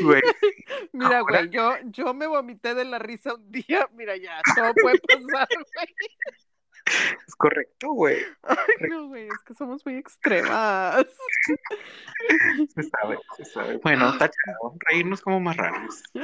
[0.03, 0.21] Güey,
[0.93, 3.87] Mira, Ahora- güey, yo, yo me vomité de la risa un día.
[3.93, 5.95] Mira, ya, todo puede pasar, güey.
[7.27, 8.17] Es correcto, güey.
[8.43, 8.57] Ay,
[8.89, 11.05] no, güey, es que somos muy extremas.
[12.75, 13.77] Se sabe, se sabe.
[13.77, 16.03] Bueno, está chido, reírnos como marranos.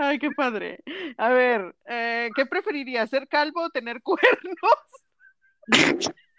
[0.00, 0.80] Ay, qué padre.
[1.16, 4.54] A ver, eh, ¿qué preferirías, ser calvo o tener cuernos?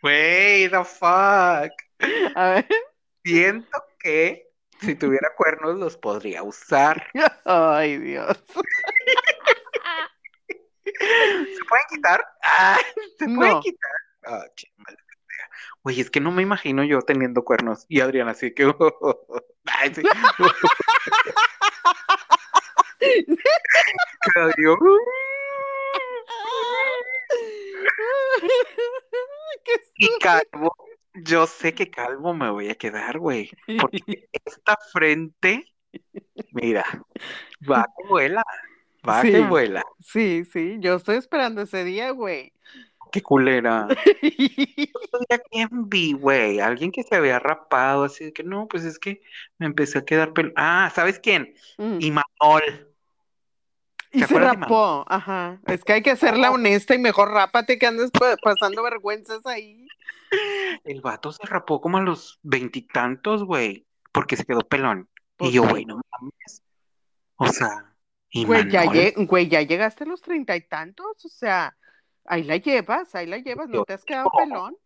[0.01, 1.71] Güey, the fuck.
[2.35, 2.67] A ver,
[3.23, 4.47] Siento que
[4.79, 7.05] si tuviera cuernos los podría usar.
[7.45, 8.37] ay, Dios.
[10.99, 12.23] ¿Se pueden quitar?
[12.43, 12.77] Ah,
[13.17, 13.61] ¿Se pueden No.
[13.61, 13.91] quitar?
[14.25, 14.97] Ah, qué mala
[15.97, 18.65] es que no me imagino yo teniendo cuernos y Adrián así que...
[19.65, 20.03] Ay, sí.
[29.63, 30.75] Qué Y calvo,
[31.13, 33.51] yo sé que calvo me voy a quedar, güey.
[33.79, 35.65] Porque esta frente,
[36.51, 36.83] mira,
[37.69, 38.43] va que vuela,
[39.07, 39.31] va Sí.
[39.31, 39.83] que vuela.
[39.99, 42.53] Sí, sí, yo estoy esperando ese día, güey.
[43.11, 43.87] Qué culera.
[45.29, 46.59] ¿A quién vi, güey?
[46.59, 49.21] Alguien que se había rapado, así de que no, pues es que
[49.57, 50.51] me empecé a quedar pelo.
[50.55, 51.55] Ah, ¿sabes quién?
[51.77, 51.97] Mm.
[52.01, 52.93] Imanol.
[54.11, 55.59] Y ¿te se rapó, ajá.
[55.67, 59.87] Es que hay que hacerla honesta y mejor rápate que andes pa- pasando vergüenzas ahí.
[60.83, 65.07] El vato se rapó como a los veintitantos, güey, porque se quedó pelón.
[65.37, 65.69] Pues y yo, sí.
[65.69, 66.63] güey, no mames.
[67.37, 67.88] O sea,
[68.33, 71.75] Güey, ya, güey, llegaste a los treinta y tantos, o sea,
[72.25, 74.77] ahí la llevas, ahí la llevas, no te has quedado pelón.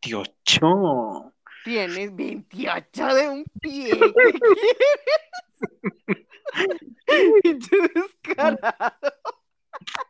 [0.00, 1.34] Tiocho.
[1.64, 3.90] Tienes 28 de un pie.
[7.42, 8.94] Pinche descarado.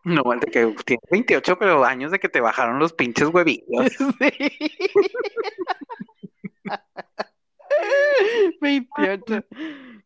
[0.04, 3.92] No, el de que tiene 28, pero años de que te bajaron los pinches huevillos.
[4.20, 4.58] Sí.
[8.60, 9.44] 28.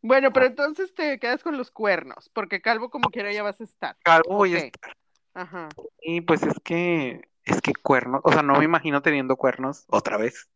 [0.02, 3.64] Bueno, pero entonces te quedas con los cuernos, porque calvo como quiera ya vas a
[3.64, 3.96] estar.
[4.02, 4.96] Calvo voy a estar.
[5.34, 5.68] Ajá.
[6.02, 10.16] Y pues es que, es que cuernos, o sea, no me imagino teniendo cuernos otra
[10.16, 10.50] vez.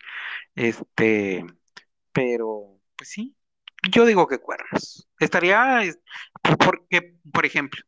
[0.55, 1.45] Este,
[2.13, 3.35] pero, pues sí,
[3.91, 5.09] yo digo que cuernos.
[5.19, 5.99] Estaría, es-
[6.43, 7.83] porque, por ejemplo,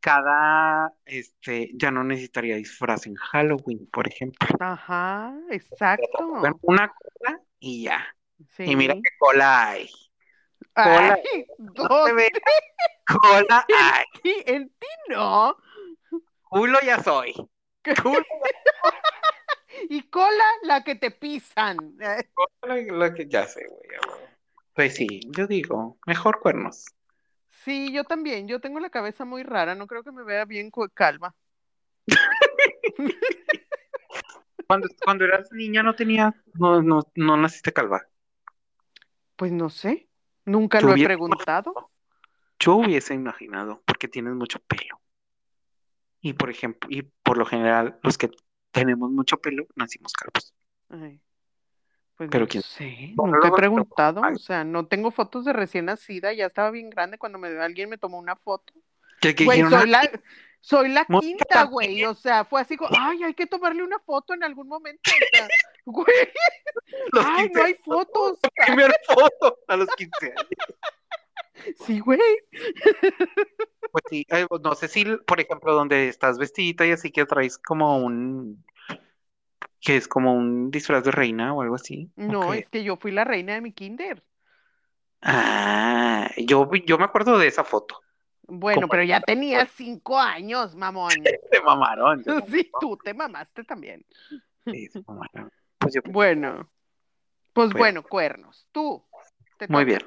[0.00, 4.48] cada, este, ya no necesitaría disfraz en Halloween, por ejemplo.
[4.60, 6.42] Ajá, exacto.
[6.62, 8.06] Una cola y ya.
[8.56, 8.64] Sí.
[8.64, 9.90] Y mira qué cola hay.
[10.74, 12.30] Ay, No dos, te veas,
[13.06, 14.04] cola hay.
[14.22, 15.56] sí, en ti no.
[16.42, 17.32] Culo ya soy.
[18.02, 18.22] Culo
[19.90, 21.76] Y cola la que te pisan.
[22.66, 23.88] Lo, lo que ya sé, güey.
[24.74, 26.86] Pues sí, yo digo, mejor cuernos.
[27.64, 28.48] Sí, yo también.
[28.48, 29.74] Yo tengo la cabeza muy rara.
[29.74, 31.34] No creo que me vea bien calva.
[34.66, 38.07] Cuando, cuando eras niña no tenías, no, no, no naciste calva.
[39.38, 40.08] Pues no sé.
[40.44, 41.92] Nunca lo he preguntado.
[42.58, 45.00] Yo hubiese imaginado, porque tienes mucho pelo.
[46.20, 48.30] Y por ejemplo, y por lo general, los que
[48.72, 50.52] tenemos mucho pelo, nacimos calvos.
[50.88, 51.20] Ay,
[52.16, 53.14] Pues Pero no quién- sé.
[53.16, 54.22] Nunca he preguntado.
[54.22, 56.32] O sea, no tengo fotos de recién nacida.
[56.32, 58.72] Ya estaba bien grande cuando me alguien me tomó una foto.
[59.44, 60.20] Güey, soy "Ah, la,
[60.60, 61.72] soy la Mónica quinta, también".
[61.72, 62.04] güey.
[62.04, 65.00] O sea, fue así como, ay, hay que tomarle una foto en algún momento.
[65.10, 65.48] O sea,
[65.86, 66.28] güey,
[67.12, 68.38] los ay, 15 no hay fotos.
[68.66, 70.46] primer foto a los 15 años.
[71.84, 72.20] Sí, güey.
[73.90, 77.58] Pues sí, eh, no sé si, por ejemplo, donde estás vestidita y así que traes
[77.58, 78.64] como un,
[79.80, 82.10] que es como un disfraz de reina o algo así.
[82.16, 84.22] ¿o No, es que yo fui la reina de mi kinder.
[85.22, 88.00] Ah, yo, yo me acuerdo de esa foto.
[88.48, 91.10] Bueno, pero ya tenía cinco años, mamón.
[91.52, 92.24] Se mamaron.
[92.50, 94.04] Sí, tú te mamaste también.
[94.64, 95.50] Sí, mamaron.
[95.78, 96.70] Pues yo- Bueno,
[97.52, 97.78] pues Bueno.
[97.78, 98.66] bueno, cuernos.
[98.72, 99.04] Tú.
[99.58, 100.00] te muy bien.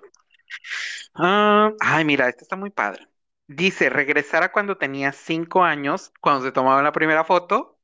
[1.13, 3.07] Ah, ay, mira, este está muy padre.
[3.47, 7.77] Dice, regresar a cuando tenía cinco años, cuando se tomaba la primera foto,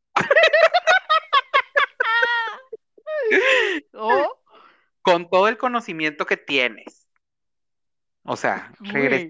[3.93, 4.39] O,
[5.01, 7.07] con todo el conocimiento que tienes.
[8.23, 9.29] O sea, regresar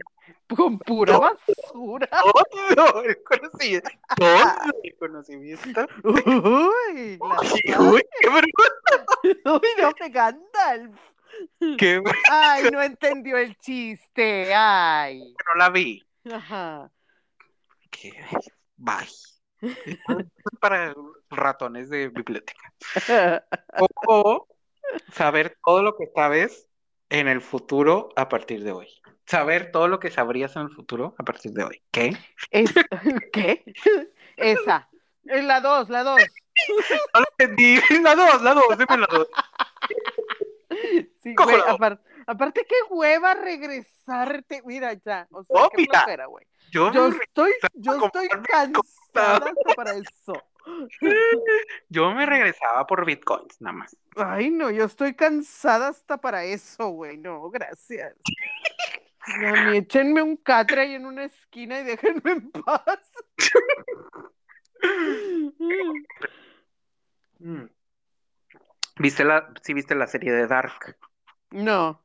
[0.56, 2.08] Con pura basura.
[2.76, 3.90] Todo el conocimiento.
[4.18, 5.88] Todo el conocimiento.
[6.04, 9.06] Uy, la Uy, uy, qué vergüenza.
[9.24, 10.96] Uy, no me Gandalf.
[11.78, 14.54] Qué Ay, no entendió el chiste.
[14.56, 15.20] Ay.
[15.20, 16.04] No la vi.
[16.32, 16.90] Ajá.
[17.92, 18.14] Que-
[18.78, 19.08] Bye.
[20.60, 20.94] Para
[21.30, 22.74] ratones de biblioteca.
[24.08, 24.48] O
[25.12, 26.68] saber todo lo que sabes
[27.10, 28.88] en el futuro a partir de hoy.
[29.28, 31.84] Saber todo lo que sabrías en el futuro a partir de hoy.
[31.92, 32.18] ¿Qué?
[32.50, 32.74] Es-
[33.34, 33.74] ¿Qué?
[34.38, 34.90] Esa.
[35.26, 36.22] Es la dos, la dos.
[37.14, 37.80] No lo entendí.
[38.04, 39.28] La dos, la dos, dime la dos.
[41.22, 41.80] Sí, güey, la dos.
[41.80, 44.62] apar- aparte, qué hueva regresarte.
[44.66, 45.28] Mira, ya.
[45.32, 46.46] O sea, qué flojera, güey.
[46.72, 50.34] Yo, Yo estoy, yo estoy cansada hasta para eso.
[51.90, 53.96] yo me regresaba por bitcoins, nada más.
[54.16, 57.18] Ay, no, yo estoy cansada hasta para eso, güey.
[57.18, 58.14] No, gracias.
[59.28, 63.12] A mí échenme un catre ahí en una esquina y déjenme en paz.
[69.00, 70.98] ¿Viste la, sí viste la serie de Dark?
[71.52, 72.04] No.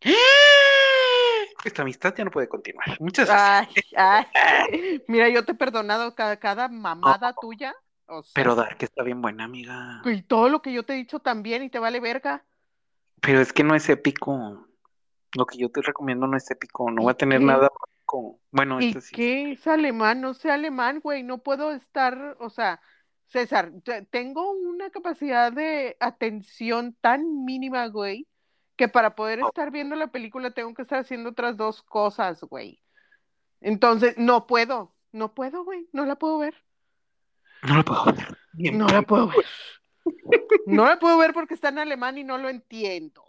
[1.64, 3.00] Esta amistad ya no puede continuar.
[3.00, 3.84] Muchas gracias.
[3.96, 5.02] Ay, ay.
[5.08, 7.74] Mira, yo te he perdonado cada, cada mamada tuya.
[8.06, 10.02] O sea, Pero Dark está bien buena, amiga.
[10.04, 12.44] y todo lo que yo te he dicho también y te vale verga.
[13.22, 14.66] Pero es que no es épico.
[15.36, 16.90] Lo que yo te recomiendo no es épico.
[16.90, 17.44] No ¿Y va a tener qué?
[17.44, 18.40] nada épico.
[18.50, 19.14] Bueno, ¿Y este sí.
[19.14, 20.20] qué es alemán?
[20.20, 21.22] No sé alemán, güey.
[21.22, 22.80] No puedo estar, o sea,
[23.26, 28.28] César, te- tengo una capacidad de atención tan mínima, güey,
[28.76, 29.48] que para poder Oh.
[29.48, 32.80] estar viendo la película tengo que estar haciendo otras dos cosas, güey.
[33.60, 36.54] Entonces, no puedo, no puedo, güey, no la puedo ver.
[37.62, 38.36] No lo puedo ver.
[38.52, 39.44] Bien, No la puedo ver.
[40.66, 43.24] No la puedo ver porque está en alemán y no lo entiendo.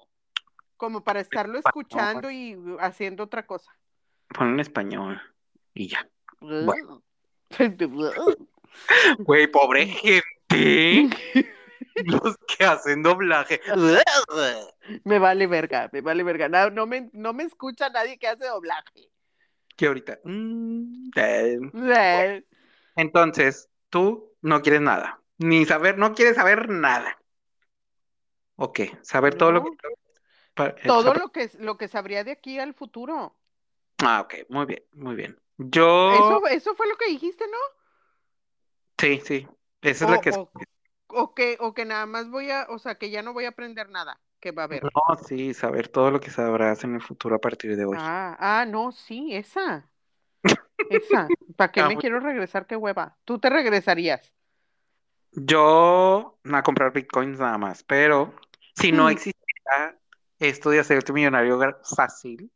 [0.77, 3.71] Como para estarlo escuchando y haciendo otra cosa.
[4.27, 5.21] Pon en español.
[5.73, 6.07] Y ya.
[6.39, 7.03] Bueno.
[9.19, 11.09] Güey, pobre gente.
[12.05, 13.61] Los que hacen doblaje.
[15.05, 16.49] Me vale verga, me vale verga.
[16.49, 19.09] No, no me, no me escucha nadie que hace doblaje.
[19.77, 20.19] Que ahorita.
[20.23, 21.59] mm, eh.
[21.73, 22.43] Eh,
[22.95, 25.21] Entonces, tú no quieres nada.
[25.37, 27.17] Ni saber, no quieres saber nada.
[28.57, 29.69] Ok, saber todo lo que.
[30.57, 33.35] Eh, Todo lo que, lo que sabría de aquí al futuro.
[34.01, 35.37] Ah, ok, muy bien, muy bien.
[35.57, 35.85] Yo.
[36.07, 37.57] Eso, eso fue lo que dijiste, ¿no?
[38.97, 39.47] Sí, sí.
[39.81, 40.31] Esa es la que.
[40.31, 40.51] o-
[41.07, 43.49] o que, o que nada más voy a, o sea, que ya no voy a
[43.49, 44.91] aprender nada, que va a haber.
[44.95, 47.97] No, sí, saber todo lo que sabrás en el futuro a partir de hoy.
[47.97, 49.89] Ah, ah, no, sí, esa.
[50.89, 51.37] Esa.
[51.57, 52.67] ¿Para qué Ah, me quiero regresar?
[52.67, 53.17] Qué hueva.
[53.25, 54.33] Tú te regresarías.
[55.31, 58.33] Yo a comprar bitcoins nada más, pero
[58.75, 59.09] si no Mm.
[59.09, 59.99] existiera
[60.39, 61.59] esto de hacerte millonario
[61.95, 62.51] fácil,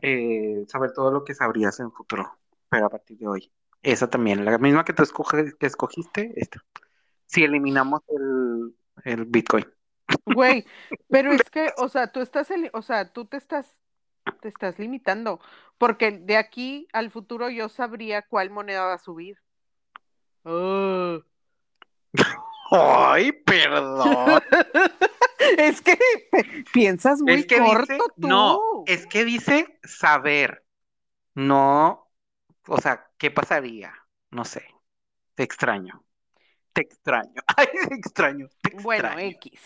[0.00, 2.38] eh, saber todo lo que sabrías en el futuro,
[2.68, 3.52] pero a partir de hoy.
[3.82, 5.04] Esa también, la misma que tú
[5.58, 6.64] que escogiste, esta.
[7.26, 8.74] Si eliminamos el,
[9.04, 9.66] el bitcoin.
[10.24, 10.66] Güey,
[11.08, 13.78] pero es que, o sea, tú estás, o sea, tú te estás,
[14.40, 15.40] te estás limitando,
[15.78, 19.38] porque de aquí al futuro yo sabría cuál moneda va a subir.
[20.44, 21.18] Ah.
[22.70, 24.42] Ay, perdón.
[25.58, 25.98] Es que
[26.72, 28.32] piensas muy Es que corto dice, tú.
[28.32, 30.64] no, es que dice saber,
[31.34, 32.10] no,
[32.68, 33.94] o sea, ¿qué pasaría?
[34.30, 34.64] No sé,
[35.34, 36.04] te extraño,
[36.74, 39.18] te extraño, ay, te extraño, te Bueno, extraño.
[39.18, 39.60] X.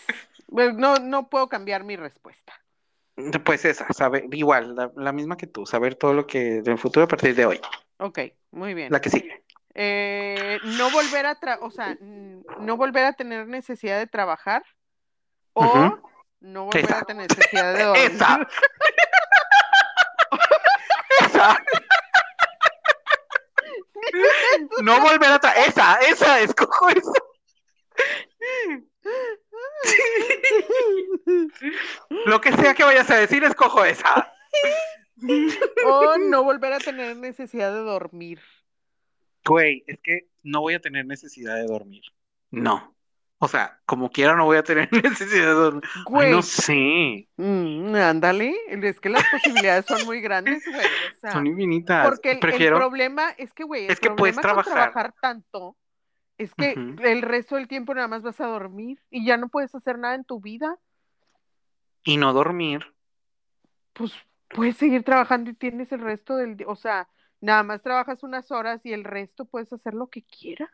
[0.47, 2.53] Bueno, No, no puedo cambiar mi respuesta.
[3.45, 7.05] Pues esa, saber, igual, la, la misma que tú, saber todo lo que del futuro
[7.05, 7.59] a partir de hoy,
[7.97, 8.19] Ok,
[8.51, 8.95] muy bien.
[8.95, 9.43] la que sigue.
[9.75, 14.63] Eh, no volver a tra- o sea, no volver a tener necesidad de trabajar
[15.53, 15.99] o
[16.41, 16.99] no volver Esa.
[16.99, 18.11] a tener necesidad de dormir.
[18.11, 18.47] Esa.
[21.21, 21.57] Esa.
[24.81, 25.35] No volver a
[25.65, 27.11] esa, esa, escojo esa.
[32.25, 34.31] Lo que sea que vayas a decir, escojo esa.
[35.85, 38.39] O no volver a tener necesidad de dormir.
[39.45, 42.03] Güey, es que no voy a tener necesidad de dormir.
[42.51, 42.92] No.
[43.43, 45.73] O sea, como quiera no voy a tener necesidad.
[45.73, 47.27] Ay, Güey, no sé.
[47.35, 50.85] mm, ándale, es que las posibilidades son muy grandes, güey.
[50.85, 52.07] O sea, Son infinitas.
[52.07, 54.91] porque el, problema es que, güey, el Es que puedes problema con trabajar.
[54.93, 55.75] trabajar tanto
[56.37, 59.75] es que el resto del tiempo nada más vas a dormir y ya no puedes
[59.75, 60.79] hacer nada en tu vida.
[62.05, 62.95] Y no dormir.
[63.91, 64.13] Pues
[64.47, 67.09] puedes seguir trabajando y tienes el resto del día, o sea,
[67.41, 70.69] nada más trabajas unas horas y el resto puedes hacer lo que quieras.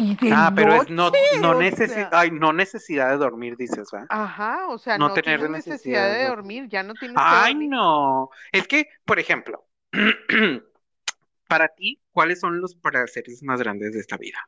[0.00, 3.88] Y de Ah, pero es no, no, necesi- sea, Ay, no necesidad de dormir, dices,
[3.92, 4.06] ¿va?
[4.08, 6.68] ajá, o sea, No no tener tienes necesidad necesidad de dormir.
[6.68, 7.70] ya no tienes que Ay, dormir.
[7.70, 8.30] no.
[8.52, 9.66] Es que, por ejemplo,
[11.48, 14.38] para ti, ¿cuáles son los placeres más grandes de esta vida?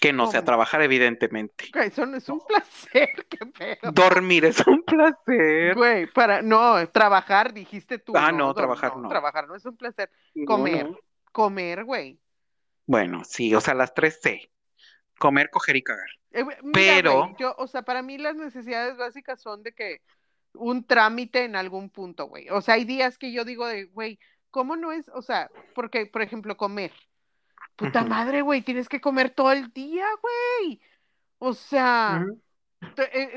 [0.00, 0.46] Que no sea ¿Cómo?
[0.46, 1.64] trabajar, evidentemente.
[1.74, 3.90] Güey, Eso no es un placer, qué pedo.
[3.90, 5.74] Dormir es un placer.
[5.74, 9.08] Güey, para, no, trabajar, dijiste tú, Ah, no, no, trabajar no.
[9.08, 10.08] trabajar no es un placer.
[10.46, 10.88] Comer,
[11.32, 12.20] comer, güey.
[12.88, 14.50] Bueno, sí, o sea, las tres C.
[15.18, 16.08] Comer, coger y cagar.
[16.30, 20.00] Eh, mira, Pero- güey, yo, o sea, para mí las necesidades básicas son de que
[20.54, 22.48] un trámite en algún punto, güey.
[22.48, 24.18] O sea, hay días que yo digo de, güey,
[24.50, 25.10] ¿cómo no es?
[25.10, 26.92] O sea, porque, por ejemplo, comer.
[27.76, 30.80] Puta madre, güey, tienes que comer todo el día, güey.
[31.36, 32.24] O sea,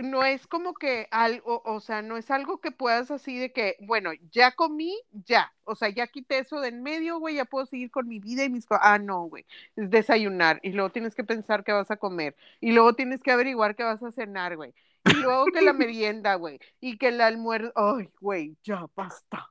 [0.03, 3.75] no es como que algo, o sea, no es algo que puedas así de que,
[3.81, 5.51] bueno, ya comí, ya.
[5.63, 8.43] O sea, ya quité eso de en medio, güey, ya puedo seguir con mi vida
[8.43, 8.83] y mis cosas.
[8.85, 9.45] Ah, no, güey.
[9.75, 13.31] Es desayunar y luego tienes que pensar qué vas a comer y luego tienes que
[13.31, 14.73] averiguar qué vas a cenar, güey.
[15.05, 19.49] Y luego que la merienda, güey, y que el almuerzo, ay, güey, ya basta.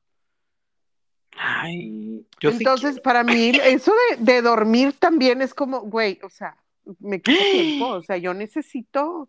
[1.37, 6.29] Ay, yo sí Entonces, para mí, eso de, de dormir también es como, güey, o
[6.29, 6.57] sea,
[6.99, 9.29] me quita tiempo, o sea, yo necesito,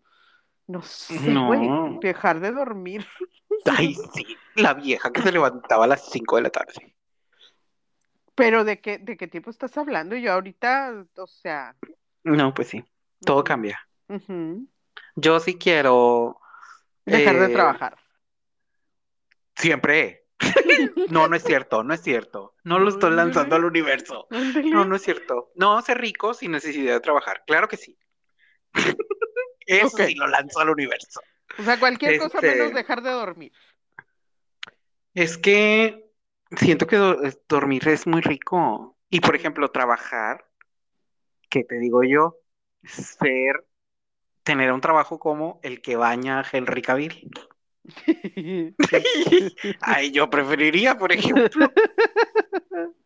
[0.72, 1.98] no sé, güey, No.
[2.00, 3.06] dejar de dormir.
[3.66, 6.96] Ay, sí, la vieja que se levantaba a las 5 de la tarde.
[8.34, 10.16] Pero ¿de qué, de qué tiempo estás hablando?
[10.16, 11.76] Yo ahorita, o sea,
[12.24, 12.82] No, pues sí,
[13.20, 13.78] todo cambia.
[15.16, 16.40] Yo sí quiero
[17.04, 17.96] dejar de eh, trabajar.
[19.56, 20.18] siempre.
[21.10, 22.54] No, no es cierto, no es cierto.
[22.64, 24.26] No lo estoy lanzando al universo.
[24.64, 25.52] No, no es cierto.
[25.54, 27.44] No, ser rico sin necesidad de trabajar.
[27.46, 27.96] Claro que sí.
[29.66, 30.02] Eso Ok.
[30.06, 31.20] sí lo lanzo al universo.
[31.58, 33.52] O sea, cualquier cosa Este- menos dejar de dormir.
[35.14, 36.10] Es que
[36.56, 38.96] siento que do- es- dormir es muy rico.
[39.10, 40.46] Y por ejemplo, trabajar,
[41.50, 42.38] ¿qué te digo yo?
[42.84, 43.66] Ser,
[44.42, 47.30] tener un trabajo como el que baña a Henry Cavill.
[49.80, 51.70] Ay, yo preferiría, por ejemplo.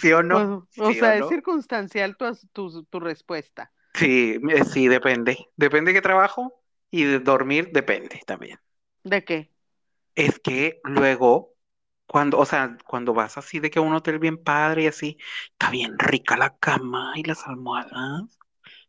[0.00, 0.36] ¿Sí o no?
[0.36, 2.16] O, o ¿Sí o sea, es circunstancial
[2.52, 3.72] tu, tu respuesta.
[3.98, 5.36] Sí, eh, sí, depende.
[5.56, 8.58] Depende de qué trabajo y de dormir depende también.
[9.02, 9.50] ¿De qué?
[10.14, 11.54] Es que luego,
[12.06, 15.18] cuando, o sea, cuando vas así de que a un hotel bien padre y así,
[15.52, 18.38] está bien rica la cama y las almohadas,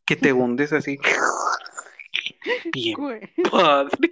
[0.06, 0.98] que te hundes así.
[2.74, 2.98] Bien
[3.52, 4.10] padre.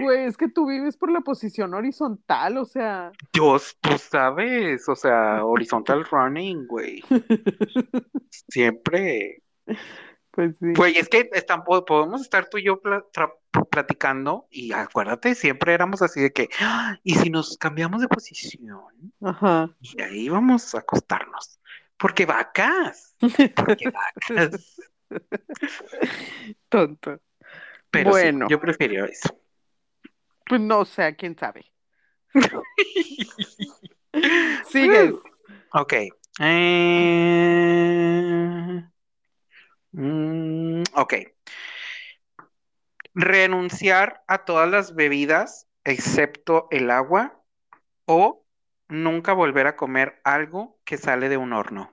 [0.00, 3.12] Güey, es que tú vives por la posición horizontal, o sea.
[3.32, 7.02] Dios, tú sabes, o sea, horizontal running, güey.
[8.48, 9.42] Siempre.
[10.30, 10.66] Pues sí.
[10.76, 13.04] Güey, es que están, po- podemos estar tú y yo tra-
[13.70, 19.12] platicando y acuérdate, siempre éramos así de que, "Ah, ¿y si nos cambiamos de posición?
[19.20, 19.74] Ajá.
[19.80, 21.58] Y ahí vamos a acostarnos.
[21.96, 23.16] Porque vacas,
[23.56, 24.76] porque vacas.
[26.68, 27.18] Tonto.
[27.90, 28.46] Pero sí, Bueno.
[28.48, 29.36] yo prefiero eso.
[30.46, 31.64] Pues no sé, quién sabe.
[34.68, 35.14] Sigues.
[35.72, 35.94] Ok.
[36.40, 37.74] Eh,
[39.92, 41.14] mm, ok.
[43.14, 47.42] Renunciar a todas las bebidas excepto el agua
[48.06, 48.44] o
[48.88, 51.92] nunca volver a comer algo que sale de un horno.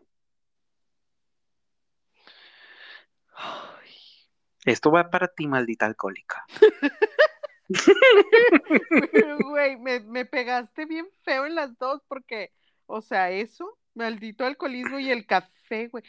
[4.65, 6.45] Esto va para ti, maldita alcohólica.
[9.39, 12.51] Güey, me, me pegaste bien feo en las dos porque,
[12.85, 16.03] o sea, eso, maldito alcoholismo y el café, güey.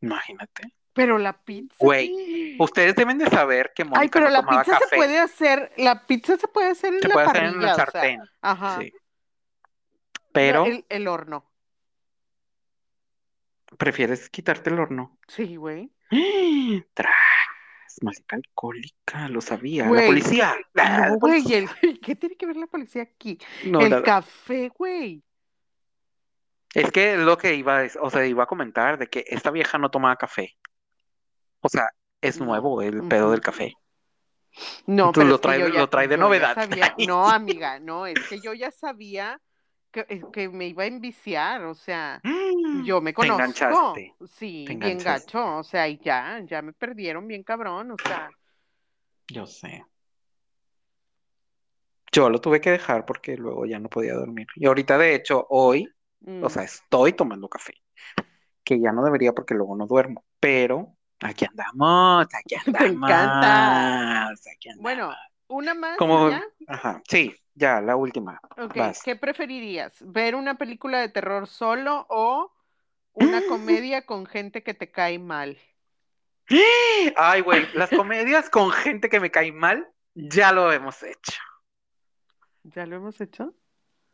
[0.00, 0.72] Imagínate.
[0.92, 1.76] Pero la pizza.
[1.78, 4.96] Güey, Ustedes deben de saber que Mónica Ay, pero no la tomaba pizza se café.
[4.96, 7.72] puede hacer, la pizza se puede hacer en Se la puede hacer en parrilla, el
[7.72, 8.20] o sea, sartén.
[8.40, 8.78] ajá.
[8.80, 8.92] Sí.
[10.32, 11.50] Pero El, el horno.
[13.78, 15.18] prefieres quitarte el horno.
[15.28, 15.92] Sí, güey.
[16.94, 17.14] Tras,
[18.02, 19.86] maldita alcohólica, lo sabía.
[19.88, 20.56] La policía.
[20.76, 21.68] Ah, No, güey, el-
[22.02, 23.38] ¿qué tiene que ver la policía aquí?
[23.66, 25.22] No, el café, güey.
[26.74, 29.90] Es que lo que iba o sea, iba a comentar de que esta vieja no
[29.90, 30.56] tomaba café.
[31.60, 31.88] O sea,
[32.20, 33.74] es nuevo el pedo del café.
[34.86, 36.54] No, Tú pero lo trae- lo trae de novedad.
[36.54, 39.40] sabía- no, amiga, no, es que yo ya sabía
[39.90, 42.20] que, eh, que me iba a enviciar, o sea,
[42.84, 43.44] yo me Te conozco.
[43.44, 44.14] enganchaste.
[44.26, 45.32] Sí, te bien enganchaste.
[45.32, 48.30] gacho, o sea, y ya, ya me perdieron bien cabrón, o sea,
[49.28, 49.84] Yo sé.
[52.12, 54.46] Yo lo tuve que dejar porque luego ya no podía dormir.
[54.56, 55.88] Y ahorita, de hecho, hoy,
[56.20, 57.74] mm, o sea, estoy tomando café.
[58.64, 60.24] Que ya no debería porque luego no duermo.
[60.40, 62.90] Pero aquí andamos, aquí andamos.
[62.96, 64.28] encanta.
[64.30, 64.82] Aquí andamos.
[64.82, 65.14] bueno,
[65.48, 66.30] una más Como,
[66.66, 68.40] ajá, sí, ya, la última.
[68.58, 69.02] Ok, Vas.
[69.04, 69.94] ¿qué preferirías?
[70.00, 72.52] ¿Ver una película de terror solo o
[73.14, 75.58] una comedia con gente que te cae mal.
[77.16, 81.32] Ay, güey, las comedias con gente que me cae mal, ya lo hemos hecho.
[82.62, 83.54] ¿Ya lo hemos hecho?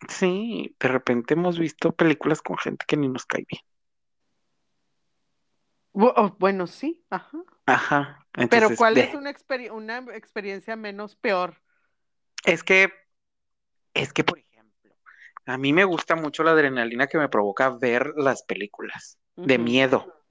[0.08, 3.62] Sí, de repente hemos visto películas con gente que ni nos cae bien.
[5.92, 7.38] Bu- oh, bueno, sí, ajá.
[7.66, 8.26] Ajá.
[8.32, 11.62] Pero Entonces, ¿cuál de- es una, experi- una experiencia menos peor?
[12.44, 12.92] Es que,
[13.96, 14.94] es que, por ejemplo,
[15.46, 20.24] a mí me gusta mucho la adrenalina que me provoca ver las películas de miedo,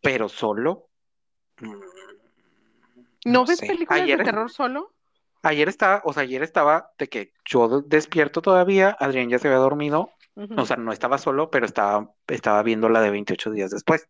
[0.00, 0.88] pero solo.
[1.60, 1.82] mm, ¿No
[3.24, 3.66] No ves sé.
[3.66, 4.92] películas Ayer, de terror solo?
[5.42, 9.58] ayer estaba, o sea, ayer estaba de que yo despierto todavía, Adrián ya se había
[9.58, 10.10] dormido,
[10.56, 14.08] o sea, no estaba solo, pero estaba, estaba viendo la de 28 días después.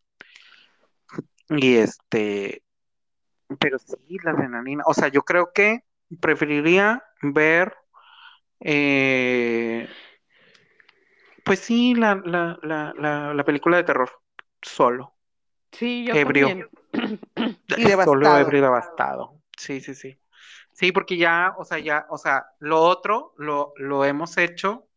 [1.49, 2.63] Y este,
[3.59, 5.85] pero sí, la adrenalina, o sea, yo creo que
[6.21, 7.75] preferiría ver,
[8.61, 9.89] eh,
[11.45, 14.11] pues sí, la, la, la, la, la película de terror,
[14.61, 15.17] solo,
[15.73, 16.69] Sí, yo ebrio, también.
[17.75, 18.37] Y solo, devastado.
[18.37, 19.41] ebrio, y devastado.
[19.57, 20.19] Sí, sí, sí.
[20.73, 24.89] Sí, porque ya, o sea, ya, o sea, lo otro lo, lo hemos hecho,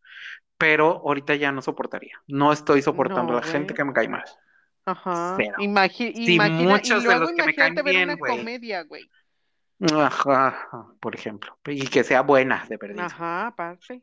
[0.58, 2.22] pero ahorita ya no soportaría.
[2.28, 4.24] No estoy soportando a la gente que me cae mal.
[4.86, 5.48] Ajá.
[5.52, 5.58] Cero.
[5.58, 8.18] Imagi- Sí, imagina, y muchos de luego los que me caen imagínate ver bien, una
[8.18, 9.10] comedia, güey.
[9.80, 11.58] Ajá, por ejemplo.
[11.66, 13.04] Y que sea buena, de perdido.
[13.04, 14.02] Ajá, aparte.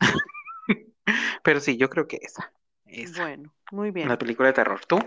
[1.42, 2.52] Pero sí, yo creo que esa.
[2.86, 3.22] Esa.
[3.24, 4.08] Bueno, muy bien.
[4.08, 4.80] La película de terror.
[4.86, 4.98] ¿Tú?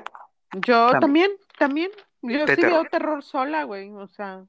[0.54, 1.00] Yo También.
[1.02, 1.92] también, también.
[2.22, 2.90] Yo De sí veo terror.
[2.90, 3.92] terror sola, güey.
[3.92, 4.46] O sea,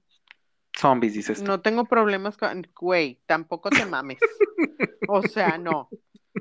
[0.79, 1.45] Zombies, dices tú.
[1.45, 2.67] no tengo problemas con...
[2.79, 4.19] Güey, tampoco te mames.
[5.09, 5.89] O sea, no.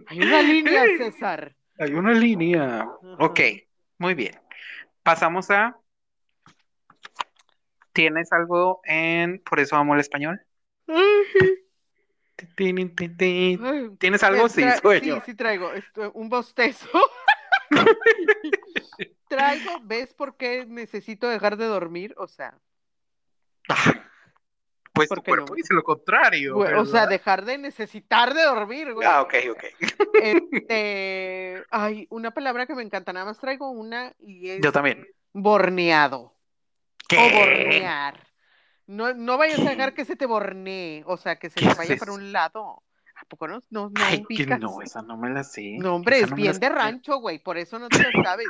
[0.07, 1.55] Hay una línea, César.
[1.79, 2.87] Hay una línea.
[3.19, 3.51] Ok, Ajá.
[3.99, 4.39] muy bien.
[5.03, 5.77] Pasamos a.
[7.97, 10.39] ¿Tienes algo en Por eso amo el español?
[12.55, 13.65] Tin, tin, tin.
[13.65, 14.47] Ay, ¿Tienes algo?
[14.47, 15.15] Sí, sueño.
[15.15, 15.73] Sí, sí traigo.
[15.73, 16.87] Esto- un bostezo.
[19.27, 22.13] Traigo, ¿ves por qué necesito dejar de dormir?
[22.17, 22.53] O sea,
[23.67, 23.95] Ah,
[24.93, 25.55] Pues tu ¿Por qué cuerpo no?
[25.55, 29.07] dice lo contrario, o sea, dejar de necesitar de dormir, güey.
[29.07, 29.63] Ah, ok, ok.
[30.23, 35.03] Este, ay, una palabra que me encanta, nada más traigo una y es Yo también.
[35.33, 36.36] borneado
[37.15, 37.33] o ¿Qué?
[37.33, 38.19] bornear.
[38.87, 41.71] No, no vayas a dejar que se te bornee, o sea, que se ¿Qué te
[41.71, 42.13] es vaya para eso?
[42.13, 42.83] un lado.
[43.19, 43.63] ¿A poco no?
[43.71, 45.77] No, no Ay, que no, esa no me la sé.
[45.79, 46.73] No, hombre, Esa es no la bien de sé.
[46.73, 48.47] rancho, güey, por eso no te lo sabes.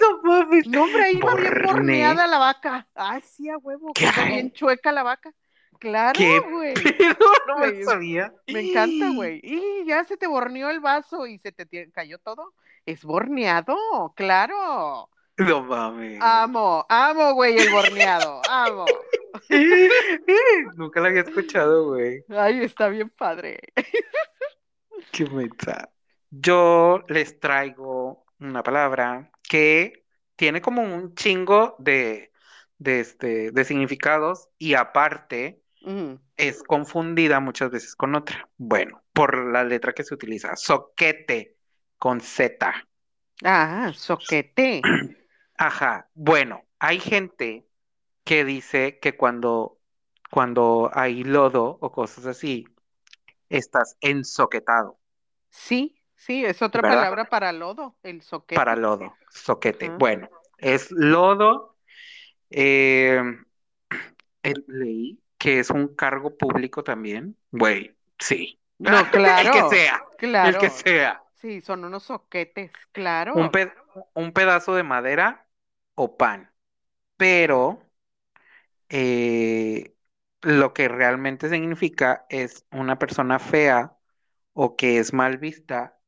[0.00, 0.66] No mames.
[0.68, 2.88] No, hombre, ahí va bien borneada la vaca.
[2.94, 4.06] Ay, sí, a huevo, ¿Qué?
[4.06, 5.32] quedó bien chueca la vaca.
[5.80, 6.74] Claro, ¿Qué güey.
[7.46, 8.32] No me sabía.
[8.46, 9.40] Me encanta, güey.
[9.42, 12.54] Y ya se te borneó el vaso y se te cayó todo.
[12.86, 13.76] Es borneado,
[14.16, 15.10] claro.
[15.38, 16.18] No mames.
[16.22, 18.40] Amo, amo, güey, el borneado.
[18.48, 18.86] Amo.
[20.76, 22.24] Nunca la había escuchado, güey.
[22.28, 23.58] Ay, está bien padre.
[25.10, 25.90] Qué mensa.
[26.30, 30.04] Yo les traigo una palabra que
[30.36, 32.30] tiene como un chingo de,
[32.78, 38.48] de, este, de significados y aparte Mm, es confundida muchas veces con otra.
[38.56, 40.56] Bueno, por la letra que se utiliza.
[40.56, 41.56] Soquete
[41.98, 42.72] con Z.
[43.44, 44.80] Ah, soquete.
[45.56, 46.08] Ajá.
[46.14, 47.66] Bueno, hay gente
[48.24, 49.78] que dice que cuando,
[50.30, 52.66] cuando hay lodo o cosas así,
[53.48, 54.98] estás ensoquetado.
[55.50, 56.96] Sí, sí, es otra ¿Verdad?
[56.98, 58.56] palabra para lodo, el soquete.
[58.56, 59.86] Para lodo, soquete.
[59.86, 59.96] Ajá.
[59.98, 60.28] Bueno,
[60.58, 61.76] es lodo.
[62.50, 63.22] eh,
[64.68, 67.36] leí que es un cargo público también.
[67.50, 68.58] Güey, sí.
[68.78, 69.48] No, claro.
[69.48, 70.48] El que sea, Claro.
[70.48, 71.22] el que sea.
[71.34, 73.34] Sí, son unos soquetes, claro.
[73.34, 73.72] Un, pe-
[74.14, 75.43] un pedazo de madera
[75.94, 76.50] o pan.
[77.16, 77.80] Pero
[78.88, 79.96] eh,
[80.42, 83.96] lo que realmente significa es una persona fea
[84.52, 85.98] o que es mal vista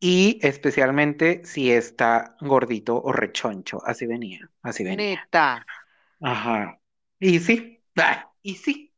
[0.00, 3.82] y especialmente si está gordito o rechoncho.
[3.86, 5.08] Así venía, así venía.
[5.08, 5.64] Neta.
[6.20, 6.80] Ajá.
[7.20, 8.94] Y sí, ah, y sí.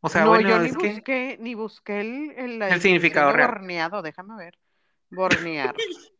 [0.00, 3.32] O sea, no, bueno, yo ni es que busqué, ni busqué el, el, El significado
[3.32, 3.58] real.
[3.58, 4.58] borneado, déjame ver.
[5.10, 5.76] Bornear.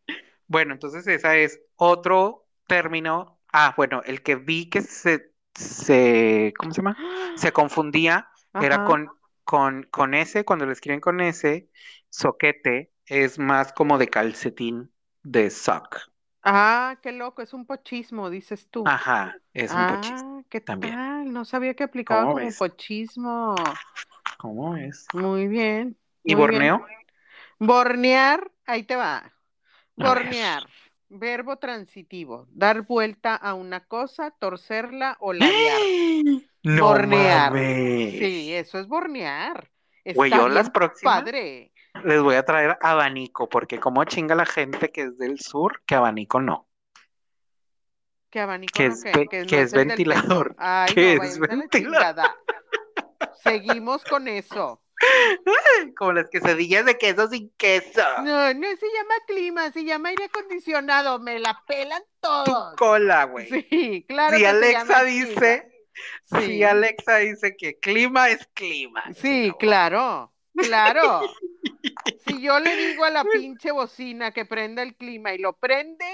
[0.46, 3.40] Bueno, entonces esa es otro término.
[3.52, 6.98] Ah, bueno, el que vi que se, se, ¿cómo se llama?
[7.34, 9.10] Se confundía era con,
[9.44, 11.70] con, con ese, cuando lo escriben con ese,
[12.10, 14.92] soquete es más como de calcetín
[15.22, 15.98] de sock.
[16.42, 18.94] Ah, qué loco, es un pochismo, dices tú.
[18.96, 19.86] Ajá, es un.
[19.86, 20.98] Ah, ¿qué también.
[21.00, 21.32] tal?
[21.32, 22.56] No sabía que aplicaba ¿Cómo como ves?
[22.56, 23.80] pochismo.
[24.38, 25.06] ¿Cómo es?
[25.12, 25.98] Muy bien.
[26.24, 26.74] ¿Y muy bien.
[26.74, 26.86] Borneo?
[27.60, 29.34] Bornear, ahí te va.
[29.96, 30.68] Bornear,
[31.18, 35.80] verbo transitivo, dar vuelta a una cosa, torcerla o ladear.
[36.62, 37.52] No Bornear.
[37.52, 38.18] mames.
[38.18, 39.70] Sí, eso es bornear.
[40.14, 41.72] Güey, yo las próximas, padre.
[42.04, 45.94] les voy a traer abanico, porque como chinga la gente que es del sur, que
[45.94, 46.68] abanico no.
[48.30, 51.22] Que abanico Que no, es que, ve- que que no es ventilador, Ay, que no,
[51.22, 51.70] es ventilador.
[51.70, 52.36] chingada.
[53.42, 54.80] Seguimos con eso.
[55.96, 58.02] Como las quesadillas de queso sin queso.
[58.24, 61.18] No, no se llama clima, se llama aire acondicionado.
[61.18, 62.76] Me la pelan Tu todos.
[62.76, 63.48] cola, güey.
[63.48, 65.02] Sí, claro si que se Alexa clima.
[65.04, 65.70] dice,
[66.26, 66.46] Sí.
[66.46, 69.04] si Alexa dice que clima es clima.
[69.14, 71.20] Sí, claro, claro.
[72.26, 76.06] Si yo le digo a la pinche bocina que prenda el clima y lo prende,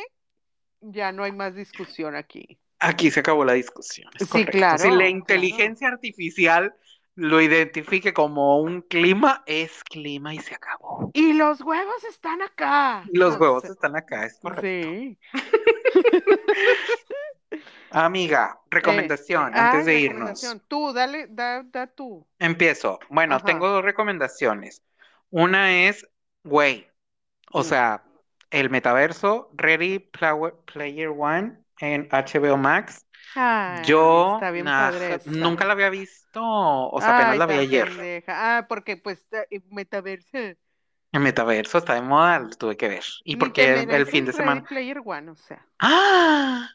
[0.80, 2.58] ya no hay más discusión aquí.
[2.80, 4.10] Aquí se acabó la discusión.
[4.18, 4.52] es Sí, correcto.
[4.52, 5.08] claro, Si la claro.
[5.10, 6.74] inteligencia artificial
[7.14, 11.10] lo identifique como un clima, es clima y se acabó.
[11.12, 13.04] Y los huevos están acá.
[13.12, 14.62] Y los huevos están acá, es correcto.
[14.62, 15.18] Sí.
[17.92, 20.56] Amiga, recomendación Eh, antes de irnos.
[20.68, 22.26] Tú, dale, da, da tú.
[22.38, 23.00] Empiezo.
[23.08, 23.44] Bueno, Ajá.
[23.44, 24.82] tengo dos recomendaciones.
[25.30, 26.06] Una es,
[26.44, 26.88] güey,
[27.52, 28.04] o sea,
[28.50, 33.06] el metaverso Ready Player Player One en HBO Max.
[33.34, 35.32] Ay, Yo está bien nah, padre esa.
[35.32, 37.90] nunca la había visto, o sea, apenas Ay, la vi ayer.
[37.92, 38.58] pendeja.
[38.58, 40.38] Ah, porque pues eh, metaverso.
[41.12, 43.04] El metaverso está de moda, lo tuve que ver.
[43.24, 44.64] Y porque el, el fin de semana.
[44.68, 45.66] Player One, o sea.
[45.78, 46.70] ¡Ah!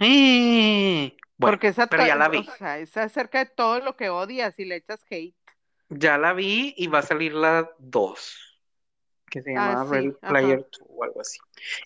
[0.00, 1.16] ¡Eh!
[1.36, 2.48] Bueno, Porque esa pero ya la o vi.
[2.58, 5.36] sea, es acerca de todo lo que odias y le echas hate.
[5.88, 8.34] Ya la vi y va a salir la 2,
[9.30, 10.32] que se Ah, llama sí, ajá.
[10.32, 11.38] Player 2 o algo así.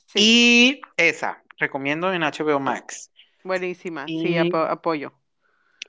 [0.06, 3.10] Sí, Y esa, recomiendo en HBO Max.
[3.42, 4.12] buenísima.
[4.14, 5.12] Sí, Y, apo- apoyo.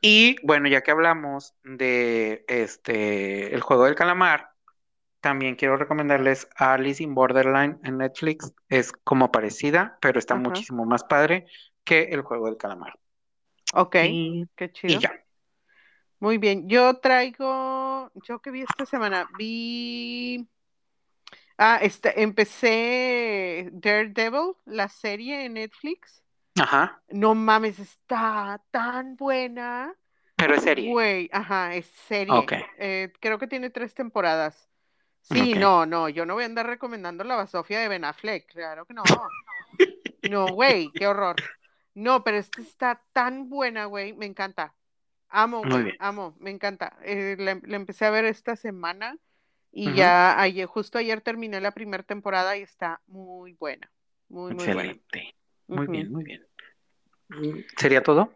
[0.02, 4.52] y bueno, ya que hablamos de este el juego del calamar,
[5.22, 8.54] también quiero recomendarles Alice in Borderline en Netflix.
[8.70, 10.36] Es como parecida, pero está Ajá.
[10.36, 11.48] muchísimo más padre
[11.84, 13.00] que el juego del calamar.
[13.74, 15.00] Ok, Y, qué y chido.
[15.00, 15.12] ya.
[16.20, 16.68] Muy bien.
[16.68, 20.48] Yo traigo, yo que vi esta semana, vi,
[21.60, 26.24] ah, este, empecé Daredevil, la serie en Netflix.
[26.60, 27.02] Ajá.
[27.10, 29.94] No mames, está tan buena.
[30.36, 30.90] Pero es serie.
[30.90, 32.34] Güey, ajá, es serie.
[32.34, 32.54] Ok.
[32.78, 34.70] Eh, creo que tiene tres temporadas.
[35.22, 38.86] Sí, no, no, yo no voy a andar recomendando la basofia de Ben Affleck, claro
[38.86, 39.04] que no.
[40.30, 41.36] No, güey, qué horror.
[41.94, 44.74] No, pero esta está tan buena, güey, me encanta.
[45.28, 46.98] Amo, güey, amo, me encanta.
[47.04, 49.18] Eh, la, la empecé a ver esta semana
[49.72, 53.92] y ya ayer, justo ayer terminé la primera temporada y está muy buena,
[54.28, 54.92] muy, muy buena.
[54.92, 55.36] Excelente.
[55.68, 56.46] Muy bien, muy bien.
[57.30, 58.34] Mm, ¿Sería todo?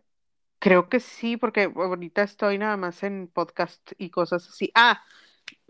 [0.60, 4.72] Creo que sí, porque ahorita estoy nada más en podcast y cosas así.
[4.76, 5.04] Ah,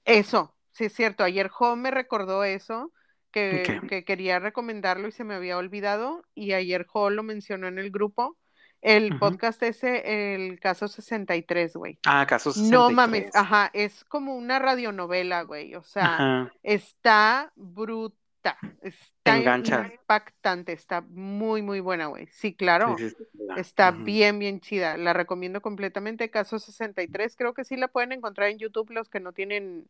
[0.05, 1.24] eso, sí es cierto.
[1.24, 2.91] Ayer Home me recordó eso,
[3.32, 6.24] que, que quería recomendarlo y se me había olvidado.
[6.36, 8.38] Y ayer Jo lo mencionó en el grupo.
[8.84, 11.97] El podcast ese, el caso 63, güey.
[12.05, 13.36] Ah, caso No mames, 63.
[13.36, 15.73] ajá, es como una radionovela, güey.
[15.75, 16.53] O sea, Ajá.
[16.63, 22.27] está bruta, está impactante, está muy, muy buena, güey.
[22.27, 22.97] Sí, claro.
[22.97, 23.39] sí, sí, sí.
[23.55, 24.97] Está bien, bien chida.
[24.97, 26.29] La recomiendo completamente.
[26.29, 27.38] Caso 63.
[27.38, 29.88] Creo que sí la pueden encontrar en YouTube los que no tienen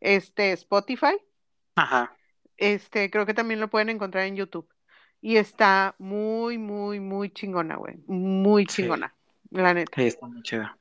[0.00, 1.16] este Spotify.
[1.76, 2.16] Ajá.
[2.56, 4.68] Este, creo que también lo pueden encontrar en YouTube.
[5.26, 7.96] Y está muy, muy, muy chingona, güey.
[8.08, 8.82] Muy Sí.
[8.82, 9.14] chingona.
[9.50, 9.90] La neta.
[9.96, 10.76] Sí, está muy chida.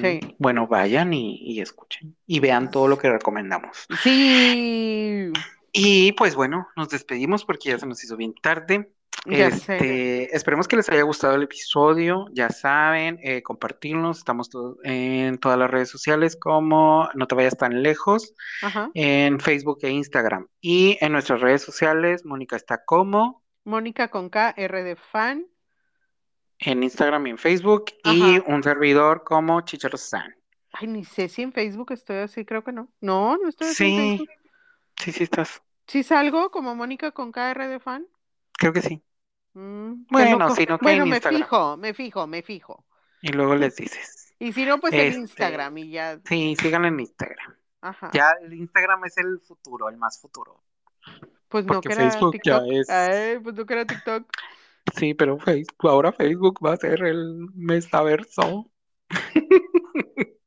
[0.00, 0.18] Sí.
[0.38, 3.86] Bueno, vayan y, y escuchen y vean todo lo que recomendamos.
[4.02, 5.30] Sí.
[5.72, 8.90] Y pues bueno, nos despedimos porque ya se nos hizo bien tarde.
[9.26, 9.76] Ya sé.
[9.76, 12.26] Este, esperemos que les haya gustado el episodio.
[12.32, 14.18] Ya saben, eh, compartirnos.
[14.18, 14.50] Estamos
[14.82, 18.90] en todas las redes sociales como No te vayas tan lejos, Ajá.
[18.94, 20.48] en Facebook e Instagram.
[20.60, 25.46] Y en nuestras redes sociales, Mónica está como Mónica con K, R de fan.
[26.58, 27.92] en Instagram y en Facebook.
[28.02, 30.34] Y un servidor como Chicharo San.
[30.72, 32.92] Ay, ni sé si en Facebook estoy así, creo que no.
[33.00, 34.28] No, no estoy así en Sí, Facebook.
[34.96, 35.62] sí, sí estás.
[35.86, 38.06] ¿Sí salgo como Mónica con K, R de fan?
[38.58, 39.02] Creo que sí.
[39.54, 41.42] Mm, Bueno, si no Bueno, en me Instagram.
[41.42, 42.86] fijo, me fijo, me fijo.
[43.20, 44.36] Y luego les dices.
[44.38, 46.20] Y si no, pues en Este, Instagram y ya.
[46.24, 47.56] sí, síganlo en Instagram.
[47.80, 48.10] Ajá.
[48.12, 50.64] Ya el Instagram es el futuro, el más futuro.
[51.48, 52.72] Pues no porque que era Facebook ya TikTok.
[52.72, 54.26] es- Ay, pues no que era TikTok.
[54.96, 58.70] Sí, pero Facebook, ahora Facebook va a ser el metaverso.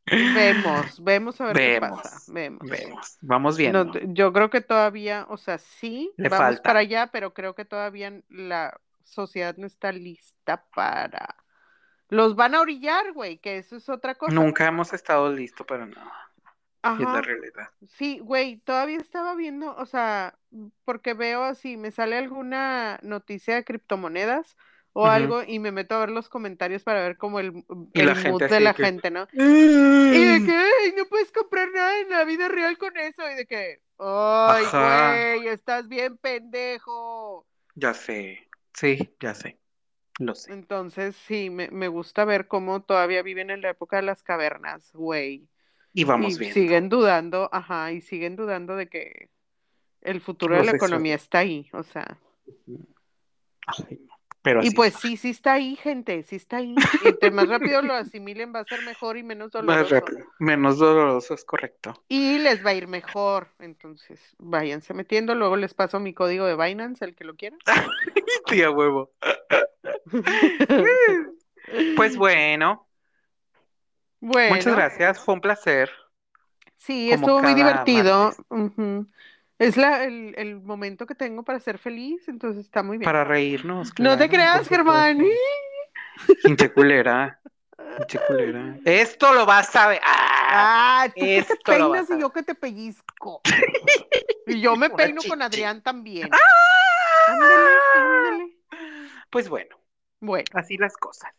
[0.09, 2.31] Vemos, vemos a ver qué pasa.
[2.31, 2.61] Vemos.
[2.69, 3.91] Vemos, vamos No, viendo.
[4.13, 6.63] yo creo que todavía, o sea, sí, Le vamos falta.
[6.63, 11.35] para allá, pero creo que todavía la sociedad no está lista para.
[12.09, 14.33] Los van a orillar, güey, que eso es otra cosa.
[14.33, 15.85] Nunca hemos estado listos, pero
[16.97, 17.21] es la Ajá.
[17.21, 17.69] realidad.
[17.87, 20.39] Sí, güey, todavía estaba viendo, o sea,
[20.85, 24.57] porque veo así, me sale alguna noticia de criptomonedas
[24.93, 28.43] o algo y me meto a ver los comentarios para ver como el, el mood
[28.49, 29.27] de la que, gente, ¿no?
[30.09, 30.45] Y de "Mm".
[30.45, 33.29] que, "Ay, no puedes comprar nada en la vida real con eso.
[33.31, 37.47] Y de que, ay, Ajá, güey, estás bien pendejo.
[37.75, 38.39] ya sé.
[38.73, 39.59] Sí, ya sé.
[40.19, 40.51] Lo sé.
[40.51, 44.91] Entonces, sí, me, me gusta ver cómo todavía viven en la época de las cavernas,
[44.93, 45.47] güey.
[45.97, 46.53] Y vamos Y viendo.
[46.53, 49.29] siguen dudando, ajá, y siguen dudando de que
[50.01, 52.19] el futuro de la economía está ahí, o sea.
[53.65, 53.99] Ay,
[54.61, 56.75] Y pues sí, sí está ahí, gente, sí está ahí.
[57.03, 59.95] Y entre más rápido lo asimilen va a ser mejor y menos Más doloroso.
[59.95, 60.25] rápido.
[60.39, 62.05] Menos doloroso, es correcto.
[62.07, 63.49] Y les va a ir mejor.
[63.57, 65.33] Entonces, váyanse metiendo.
[65.33, 67.57] Luego les paso mi código de Binance, el que lo quiera.
[68.45, 69.11] Tía huevo.
[71.97, 72.86] Pues bueno,
[74.21, 75.19] muchas gracias.
[75.19, 75.89] Fue un placer.
[76.77, 78.33] sí, Como estuvo muy divertido.
[79.59, 83.05] Es la, el, el momento que tengo para ser feliz, entonces está muy bien.
[83.05, 85.23] Para reírnos, No te creas, Germán.
[86.43, 87.39] Hinche culera.
[87.99, 88.77] Hinche culera.
[88.85, 90.01] Esto lo vas a ver.
[90.03, 90.27] ¡Ah!
[90.49, 93.41] Ah, tú que te peinas y yo que te pellizco.
[94.49, 95.41] Y yo me Una peino con.
[95.41, 96.29] Adrián también.
[96.31, 96.37] ¡Ah!
[97.27, 98.57] Ándale, ándale.
[99.29, 99.75] Pues bueno,
[100.21, 100.45] Bueno.
[100.53, 101.31] así las cosas.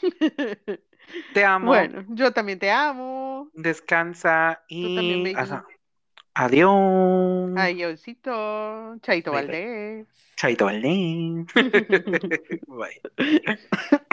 [1.32, 1.66] Te amo.
[1.66, 3.50] Bueno, yo también te amo.
[3.54, 5.66] Descansa y ajá.
[6.34, 7.50] adiós.
[7.56, 8.96] Adiósito.
[9.00, 9.32] Chaito.
[9.32, 10.06] Valdés.
[10.36, 11.46] Chaito, Valdés.
[12.66, 13.00] Bye.